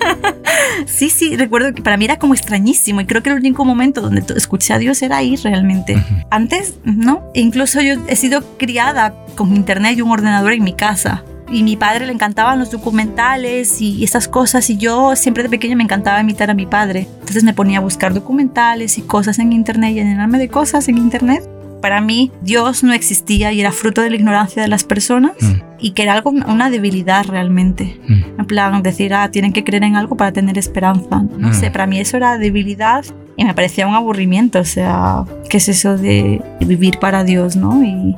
[0.86, 3.02] sí, sí, recuerdo que para mí era como extrañísimo.
[3.02, 5.96] Y creo que el único momento donde escuché a Dios era ahí realmente.
[5.96, 6.26] Uh -huh.
[6.30, 7.30] Antes, no.
[7.34, 11.22] E incluso yo he sido criada con internet y un ordenador en mi casa
[11.52, 15.76] y mi padre le encantaban los documentales y esas cosas y yo siempre de pequeña
[15.76, 17.06] me encantaba imitar a mi padre.
[17.20, 20.88] Entonces me ponía a buscar documentales y cosas en internet y a llenarme de cosas
[20.88, 21.46] en internet.
[21.82, 25.52] Para mí Dios no existía y era fruto de la ignorancia de las personas mm.
[25.78, 28.00] y que era algo, una debilidad realmente.
[28.08, 28.40] Mm.
[28.40, 31.22] En plan, decir, ah, tienen que creer en algo para tener esperanza.
[31.36, 31.54] No mm.
[31.54, 33.04] sé, para mí eso era debilidad
[33.36, 34.58] y me parecía un aburrimiento.
[34.58, 37.84] O sea, ¿qué es eso de vivir para Dios, no?
[37.84, 38.16] Y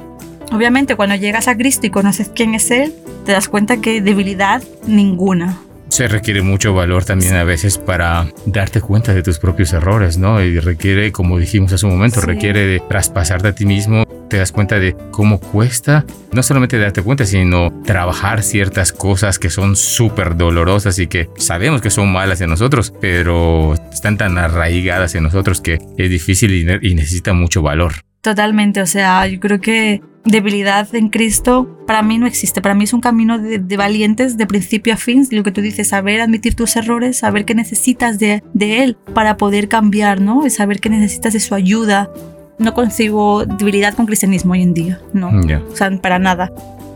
[0.52, 4.62] Obviamente cuando llegas a Cristo y conoces quién es Él, te das cuenta que debilidad
[4.86, 5.58] ninguna.
[5.88, 10.42] Se requiere mucho valor también a veces para darte cuenta de tus propios errores, ¿no?
[10.42, 12.26] Y requiere, como dijimos hace un momento, sí.
[12.26, 14.04] requiere de traspasarte a ti mismo.
[14.28, 19.50] Te das cuenta de cómo cuesta, no solamente darte cuenta, sino trabajar ciertas cosas que
[19.50, 25.14] son súper dolorosas y que sabemos que son malas en nosotros, pero están tan arraigadas
[25.14, 27.94] en nosotros que es difícil y, y necesita mucho valor.
[28.24, 32.62] Totalmente, o sea, yo creo que debilidad en Cristo para mí no existe.
[32.62, 35.28] Para mí es un camino de, de, valientes de principio a fin.
[35.30, 39.36] Lo que tú dices, saber admitir tus errores, saber que necesitas de, de Él para
[39.36, 40.46] poder cambiar, ¿no?
[40.46, 42.10] Y saber que necesitas de su ayuda.
[42.56, 45.42] No concibo debilidad con cristianismo hoy en día, no.
[45.42, 45.62] Yeah.
[45.70, 46.50] O sea, para nada.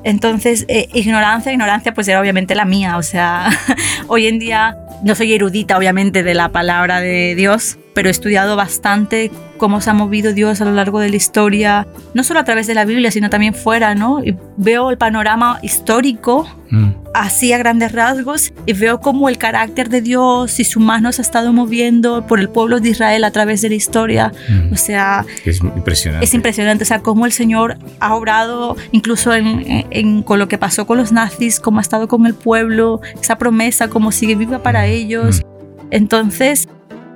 [0.05, 2.97] Entonces, eh, ignorancia, ignorancia pues era obviamente la mía.
[2.97, 3.51] O sea,
[4.07, 8.57] hoy en día no soy erudita obviamente de la palabra de Dios, pero he estudiado
[8.57, 12.45] bastante cómo se ha movido Dios a lo largo de la historia, no solo a
[12.45, 14.25] través de la Biblia, sino también fuera, ¿no?
[14.25, 16.91] Y veo el panorama histórico mm.
[17.13, 21.21] así a grandes rasgos y veo cómo el carácter de Dios y su mano se
[21.21, 24.33] ha estado moviendo por el pueblo de Israel a través de la historia.
[24.49, 24.73] Mm.
[24.73, 26.25] O sea, es impresionante.
[26.25, 30.49] Es impresionante, o sea, cómo el Señor ha obrado incluso en, en, en, con lo
[30.49, 34.35] que pasó con los nazis, cómo ha estado con el pueblo, esa promesa, cómo sigue
[34.35, 35.41] viva para ellos.
[35.41, 35.59] Mm.
[35.91, 36.69] Entonces,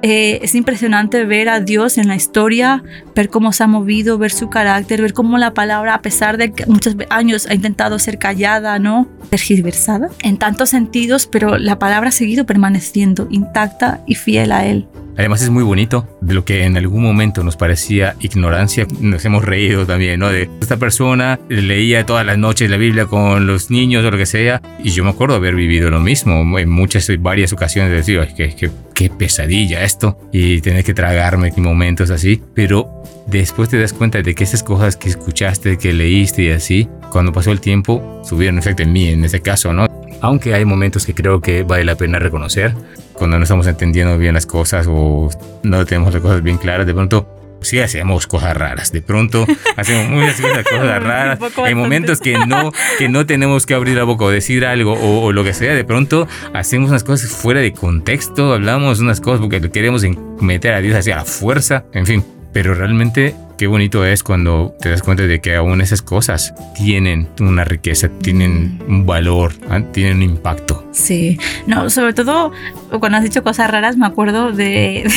[0.02, 2.82] eh, es impresionante ver a Dios en la historia,
[3.14, 6.52] ver cómo se ha movido, ver su carácter, ver cómo la palabra, a pesar de
[6.52, 9.08] que muchos años ha intentado ser callada, ¿no?
[9.30, 14.88] Tergiversada en tantos sentidos, pero la palabra ha seguido permaneciendo intacta y fiel a Él.
[15.16, 19.44] Además es muy bonito de lo que en algún momento nos parecía ignorancia, nos hemos
[19.44, 20.30] reído también, ¿no?
[20.30, 24.26] De esta persona leía todas las noches la Biblia con los niños o lo que
[24.26, 28.20] sea, y yo me acuerdo haber vivido lo mismo en muchas, varias ocasiones, de decir,
[28.36, 33.80] que, que, qué pesadilla esto, y tener que tragarme en momentos así, pero después te
[33.80, 37.60] das cuenta de que esas cosas que escuchaste, que leíste y así, cuando pasó el
[37.60, 39.86] tiempo, subieron efecto en mí en ese caso, ¿no?
[40.20, 42.74] Aunque hay momentos que creo que vale la pena reconocer,
[43.12, 45.30] cuando no estamos entendiendo bien las cosas o
[45.62, 47.26] no tenemos las cosas bien claras, de pronto
[47.62, 48.92] sí hacemos cosas raras.
[48.92, 49.46] De pronto
[49.76, 51.38] hacemos muchas cosas raras.
[51.64, 55.24] Hay momentos que no, que no tenemos que abrir la boca o decir algo o,
[55.24, 55.74] o, lo que sea.
[55.74, 60.04] De pronto hacemos unas cosas fuera de contexto, hablamos unas cosas porque queremos
[60.40, 61.84] meter a Dios hacia la fuerza.
[61.92, 66.02] En fin, pero realmente qué bonito es cuando te das cuenta de que aún esas
[66.02, 69.80] cosas tienen una riqueza, tienen un valor, ¿ah?
[69.92, 70.86] tienen un impacto.
[70.92, 72.52] Sí, no, sobre todo
[72.98, 75.10] cuando has dicho cosas raras me acuerdo de,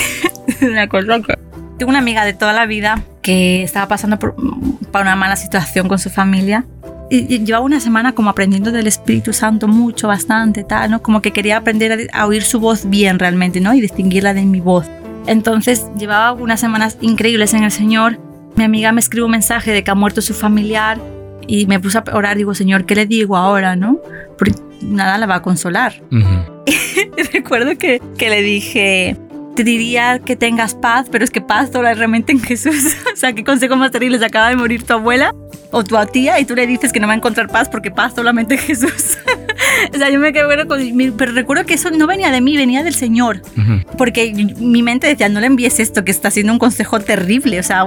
[0.59, 1.19] de una cosa
[1.77, 5.87] tengo una amiga de toda la vida que estaba pasando por, por una mala situación
[5.87, 6.65] con su familia
[7.09, 11.01] y llevaba una semana como aprendiendo del Espíritu Santo mucho, bastante, tal, ¿no?
[11.03, 13.73] Como que quería aprender a, a oír su voz bien realmente, ¿no?
[13.73, 14.87] Y distinguirla de mi voz.
[15.27, 18.19] Entonces llevaba unas semanas increíbles en el Señor.
[18.55, 20.99] Mi amiga me escribió un mensaje de que ha muerto su familiar
[21.47, 22.37] y me puse a orar.
[22.37, 23.99] Digo, Señor, ¿qué le digo ahora, no?
[24.37, 26.01] Porque nada la va a consolar.
[26.11, 26.45] Uh -huh.
[27.17, 29.17] y recuerdo que, que le dije,
[29.55, 32.95] te diría que tengas paz, pero es que paz solo realmente en Jesús.
[33.13, 34.19] o sea, ¿qué consejo más terrible?
[34.19, 35.33] Se acaba de morir tu abuela
[35.71, 38.13] o tu tía y tú le dices que no va a encontrar paz porque paz
[38.15, 39.17] solamente en Jesús.
[39.93, 40.79] o sea, yo me quedé bueno con
[41.17, 43.41] pero recuerdo que eso no venía de mí, venía del Señor.
[43.57, 43.85] Uh -huh.
[43.97, 47.59] Porque mi mente decía, no le envíes esto, que está haciendo un consejo terrible.
[47.59, 47.85] O sea,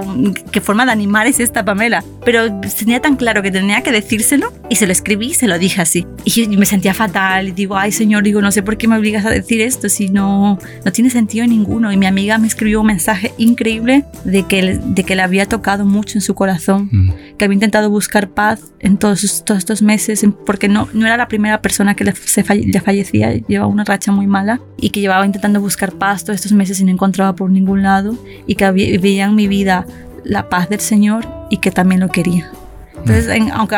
[0.51, 2.03] ¿qué forma de animar es esta, Pamela?
[2.25, 5.81] Pero tenía tan claro que tenía que decírselo y se lo escribí, se lo dije
[5.81, 6.05] así.
[6.25, 8.97] Y yo me sentía fatal y digo, ay, Señor, digo, no sé por qué me
[8.97, 11.91] obligas a decir esto si no, no tiene sentido ninguno.
[11.91, 15.85] Y mi amiga me escribió un mensaje increíble de que, de que le había tocado
[15.85, 17.35] mucho en su corazón, -huh.
[17.37, 21.27] que había intentado buscar paz en todos, todos estos meses, porque no, no era la
[21.27, 25.01] primera persona que le, se falle, le fallecía, llevaba una racha muy mala y que
[25.01, 28.65] llevaba intentando buscar paz todos estos meses y no encontraba por ningún lado y que
[28.65, 29.85] había, veía en mi vida
[30.23, 32.51] la paz del Señor y que también lo quería.
[32.99, 33.77] Entonces, en, aunque,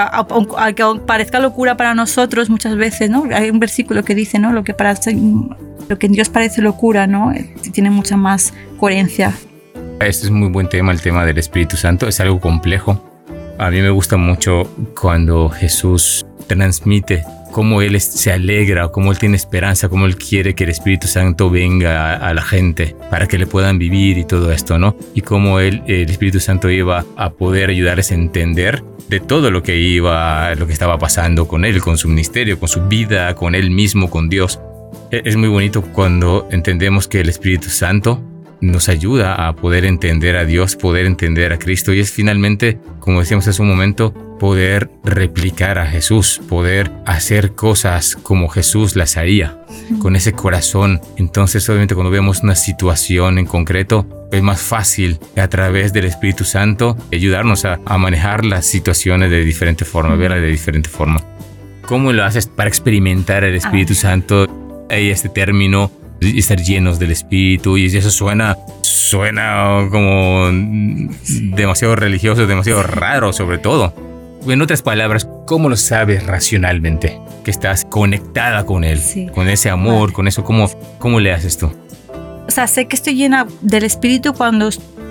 [1.05, 3.25] parezca locura para nosotros muchas veces, ¿no?
[3.33, 4.51] Hay un versículo que dice, ¿no?
[4.51, 4.95] Lo que, para,
[5.89, 7.33] lo que en Dios parece locura, ¿no?
[7.73, 9.33] Tiene mucha más coherencia.
[9.99, 12.07] Este es muy buen tema, el tema del Espíritu Santo.
[12.07, 13.03] Es algo complejo.
[13.59, 14.63] A mí me gusta mucho
[14.99, 20.63] cuando Jesús transmite cómo Él se alegra, cómo Él tiene esperanza, cómo Él quiere que
[20.63, 24.79] el Espíritu Santo venga a, la gente para que le puedan vivir y todo esto,
[24.79, 24.95] ¿no?
[25.13, 29.61] Y cómo Él, el Espíritu Santo iba a poder ayudarles a entender de todo lo
[29.61, 33.55] que iba, lo que estaba pasando con Él, con su ministerio, con su vida, con
[33.55, 34.59] Él mismo, con Dios.
[35.11, 38.23] E, Es muy bonito cuando entendemos que el Espíritu Santo
[38.61, 43.19] nos ayuda a poder entender a Dios, poder entender a Cristo y es finalmente, como
[43.19, 49.63] decíamos hace un momento, poder replicar a Jesús, poder hacer cosas como Jesús las haría,
[49.99, 50.99] con ese corazón.
[51.17, 56.43] Entonces, obviamente, cuando vemos una situación en concreto, es más fácil a través del Espíritu
[56.43, 61.23] Santo ayudarnos a, a manejar las situaciones de diferente forma, verlas de diferente forma.
[61.85, 64.47] ¿Cómo lo haces para experimentar el Espíritu Santo?
[64.89, 70.49] Hay este término estar llenos del espíritu y eso suena suena como
[71.55, 74.10] demasiado religioso, demasiado raro sobre todo.
[74.47, 77.19] En otras palabras, ¿cómo lo sabes racionalmente?
[77.43, 79.27] Que estás conectada con él, sí.
[79.33, 80.13] con ese amor, vale.
[80.13, 80.69] con eso, ¿cómo,
[80.99, 81.71] ¿cómo le haces tú?
[82.47, 84.69] O sea, sé que estoy llena del espíritu cuando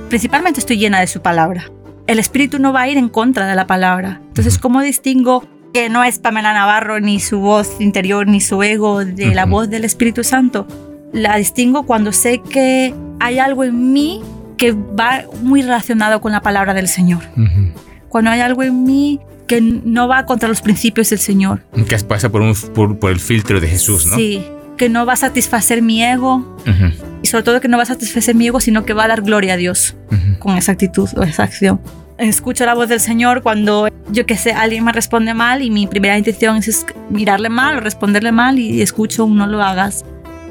[0.09, 1.70] principalmente estoy llena de su palabra.
[2.07, 4.20] El espíritu no va a ir en contra de la palabra.
[4.28, 4.62] Entonces, uh -huh.
[4.62, 9.26] ¿cómo distingo que no es Pamela Navarro ni su voz interior ni su ego de
[9.26, 9.35] uh -huh.
[9.35, 10.66] la voz del Espíritu Santo?
[11.12, 14.22] la distingo cuando sé que hay algo en mí
[14.57, 17.22] que va muy relacionado con la palabra del Señor.
[17.37, 17.72] Uh -huh.
[18.11, 21.63] Cuando hay algo en mí que no va contra los principios del Señor.
[21.89, 24.17] Que pasa por, un, por, por el filtro de Jesús, ¿no?
[24.17, 24.45] Sí,
[24.77, 26.37] que no va a satisfacer mi ego.
[26.67, 26.95] Uh -huh.
[27.23, 29.23] Y sobre todo que no va a satisfacer mi ego, sino que va a dar
[29.23, 30.39] gloria a Dios uh -huh.
[30.39, 31.81] con esa actitud o esa acción.
[32.19, 35.87] Escucho la voz del Señor cuando, yo que sé, alguien me responde mal y mi
[35.87, 40.05] primera intención es mirarle mal o responderle mal y escucho un no lo hagas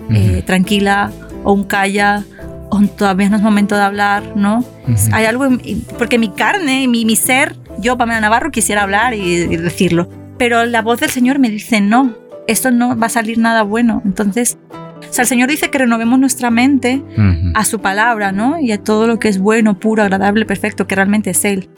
[0.10, 1.12] eh, tranquila
[1.44, 2.24] o un calla
[2.70, 4.60] o todavía no es momento de hablar, ¿no?
[4.60, 5.10] Uh -huh.
[5.14, 5.60] Hay algo, en,
[5.98, 10.66] porque mi carne, mi, mi ser, yo, Pamela Navarro, quisiera hablar y, y, decirlo, pero
[10.66, 12.16] la voz del Señor me dice, no,
[12.48, 14.02] esto no va a salir nada bueno.
[14.06, 14.58] Entonces,
[15.10, 17.52] o sea, el Señor dice que renovemos nuestra mente uh -huh.
[17.56, 18.60] a su palabra, ¿no?
[18.60, 21.70] Y a todo lo que es bueno, puro, agradable, perfecto, que realmente es Él.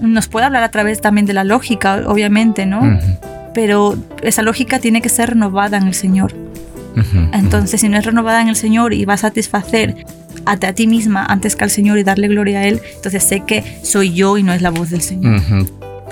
[0.00, 2.80] Nos puede hablar a través también de la lógica, obviamente, ¿no?
[2.80, 3.18] Uh -huh.
[3.54, 6.34] Pero esa lógica tiene que ser renovada en el Señor
[7.32, 10.04] Entonces, si no es renovada en el Señor y va a satisfacer
[10.46, 13.64] a, ti misma antes que al Señor y darle gloria a Él, entonces sé que
[13.82, 15.42] soy yo y no es la voz del Señor.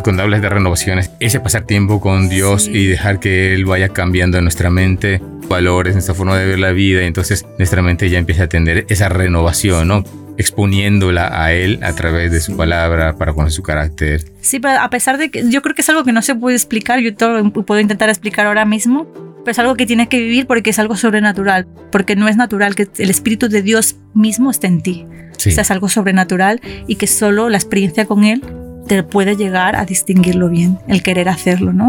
[0.02, 4.40] Cuando hablas de renovaciones, ese pasar tiempo con Dios y dejar que Él vaya cambiando
[4.40, 8.44] nuestra mente, valores, nuestra forma de ver la vida, y entonces nuestra mente ya empieza
[8.44, 10.04] a tener esa renovación, ¿no?
[10.38, 14.24] exponiéndola a él a través de su palabra para conocer su carácter.
[14.40, 16.56] Sí, pero a pesar de que yo creo que es algo que no se puede
[16.56, 19.06] explicar, yo todo puedo intentar explicar ahora mismo,
[19.44, 22.74] pero es algo que tienes que vivir porque es algo sobrenatural, porque no es natural
[22.74, 25.06] que el Espíritu de Dios mismo esté en ti.
[25.36, 28.42] O sea, es algo sobrenatural y que solo la experiencia con Él
[28.86, 31.88] te puede llegar a distinguirlo bien, el querer hacerlo, ¿no?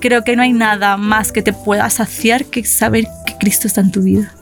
[0.00, 3.80] Creo que no hay nada más que te pueda saciar que saber que Cristo está
[3.80, 4.32] en tu vida.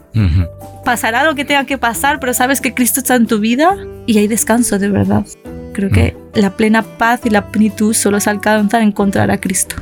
[0.84, 3.76] Pasará lo que tenga que pasar, pero sabes que Cristo está en tu vida
[4.07, 5.26] y hay descanso de verdad.
[5.72, 9.76] Creo que la plena paz y la plenitud solo se alcanza a encontrar a Cristo.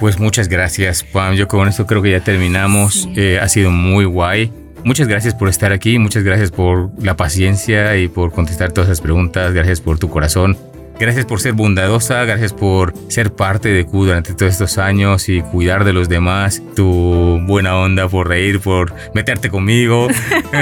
[0.00, 1.34] Pues muchas gracias, Juan.
[1.34, 3.08] Yo con esto creo que ya terminamos.
[3.16, 4.52] Eh, ha sido muy guay.
[4.84, 9.00] Muchas gracias por estar aquí, muchas gracias por la paciencia y por contestar todas las
[9.00, 9.52] preguntas.
[9.52, 10.56] Gracias por tu corazón.
[11.00, 15.42] Gracias por ser bondadosa, gracias por ser parte de Q durante todos estos años y
[15.42, 20.08] cuidar de los demás, tu buena onda, por reír, por meterte conmigo,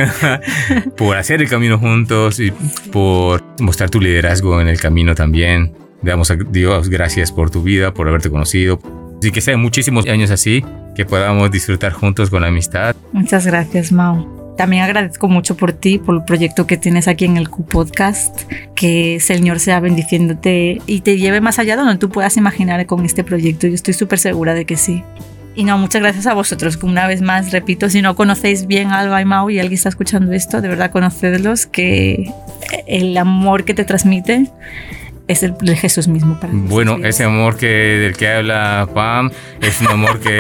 [0.97, 2.51] por hacer el camino juntos y
[2.93, 5.74] por mostrar tu liderazgo en el camino también.
[6.03, 8.78] Damos a Dios gracias por tu vida, por haberte conocido.
[9.27, 10.64] Y que sean muchísimos años así,
[10.95, 12.95] que podamos disfrutar juntos con la amistad.
[13.12, 14.55] Muchas gracias, Mau.
[14.57, 18.43] También agradezco mucho por ti, por el proyecto que tienes aquí en el Q Podcast.
[18.77, 22.87] Que el Señor sea bendiciéndote y te lleve más allá de donde tú puedas imaginar
[22.87, 23.66] con este proyecto.
[23.66, 25.03] Yo estoy súper segura de que sí.
[25.57, 26.79] Y no, muchas gracias a vosotros.
[26.85, 29.89] Una vez más, repito, si no conocéis bien a Alba y Mau y alguien está
[29.89, 32.33] escuchando esto, de verdad conocedlos, que
[32.87, 34.51] el amor que te transmite
[35.29, 39.81] es el de Jesús mismo para Bueno, ese amor que del que habla Pam es
[39.81, 40.39] un amor que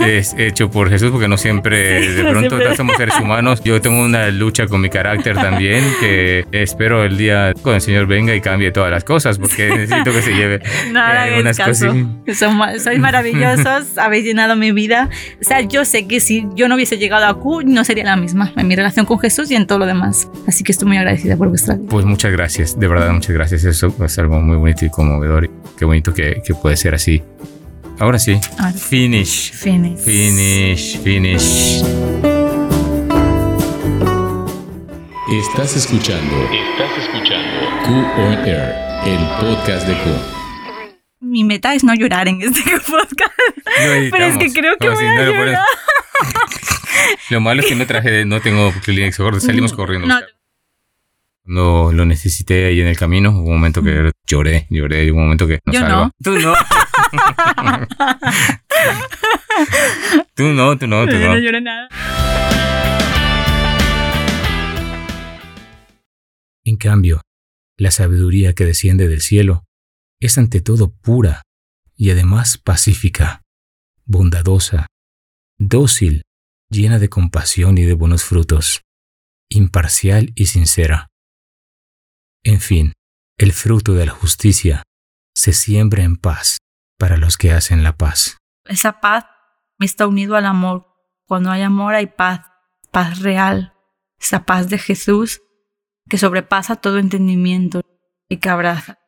[0.00, 3.62] es hecho por Jesús porque no siempre de pronto somos seres humanos.
[3.62, 8.06] Yo tengo una lucha con mi carácter también que espero el día cuando el Señor
[8.06, 11.94] venga y cambie todas las cosas porque necesito que se lleve Nada eh, unas cosas.
[12.34, 15.08] sois maravillosos, habéis llenado mi vida.
[15.40, 18.16] O sea, yo sé que si yo no hubiese llegado a Q no sería la
[18.16, 20.28] misma en mi relación con Jesús y en todo lo demás.
[20.46, 21.86] Así que estoy muy agradecida por vuestra vida.
[21.90, 23.64] Pues muchas gracias, de verdad muchas gracias.
[23.64, 25.50] Eso algo muy bonito y conmovedor.
[25.78, 27.22] Qué bonito que, que puede ser así.
[27.98, 28.38] Ahora sí.
[28.76, 29.52] Finish.
[29.52, 29.98] Finish.
[29.98, 30.98] Finish.
[31.00, 31.84] Finish.
[35.30, 36.34] Estás escuchando.
[36.52, 37.84] Estás escuchando.
[37.84, 38.74] Q on Air,
[39.06, 40.10] el podcast de Q.
[41.20, 43.32] Mi meta es no llorar en este podcast.
[44.10, 45.58] Pero es que creo que voy a llorar.
[47.30, 50.06] Lo malo es que no traje, no tengo Kleenex, salimos corriendo.
[50.06, 50.20] No.
[51.46, 55.24] No lo necesité ahí en el camino, hubo un momento que lloré, lloré, hubo un
[55.24, 56.10] momento que no Yo no.
[56.22, 56.54] Tú no.
[60.34, 61.34] tú no, tú no, tú no.
[61.34, 61.88] No lloré nada.
[66.64, 67.20] En cambio,
[67.76, 69.64] la sabiduría que desciende del cielo
[70.20, 71.42] es ante todo pura
[71.94, 73.42] y además pacífica,
[74.06, 74.86] bondadosa,
[75.58, 76.22] dócil,
[76.70, 78.80] llena de compasión y de buenos frutos,
[79.50, 81.10] imparcial y sincera
[82.44, 82.92] en fin,
[83.38, 84.82] el fruto de la justicia
[85.34, 86.58] se siembra en paz
[86.98, 88.36] para los que hacen la paz.
[88.64, 89.24] Esa paz
[89.80, 90.86] está unido al amor.
[91.26, 92.40] Cuando hay amor hay paz,
[92.90, 93.74] paz real,
[94.20, 95.42] esa paz de Jesús
[96.08, 97.80] que sobrepasa todo entendimiento
[98.28, 98.98] y que abraza.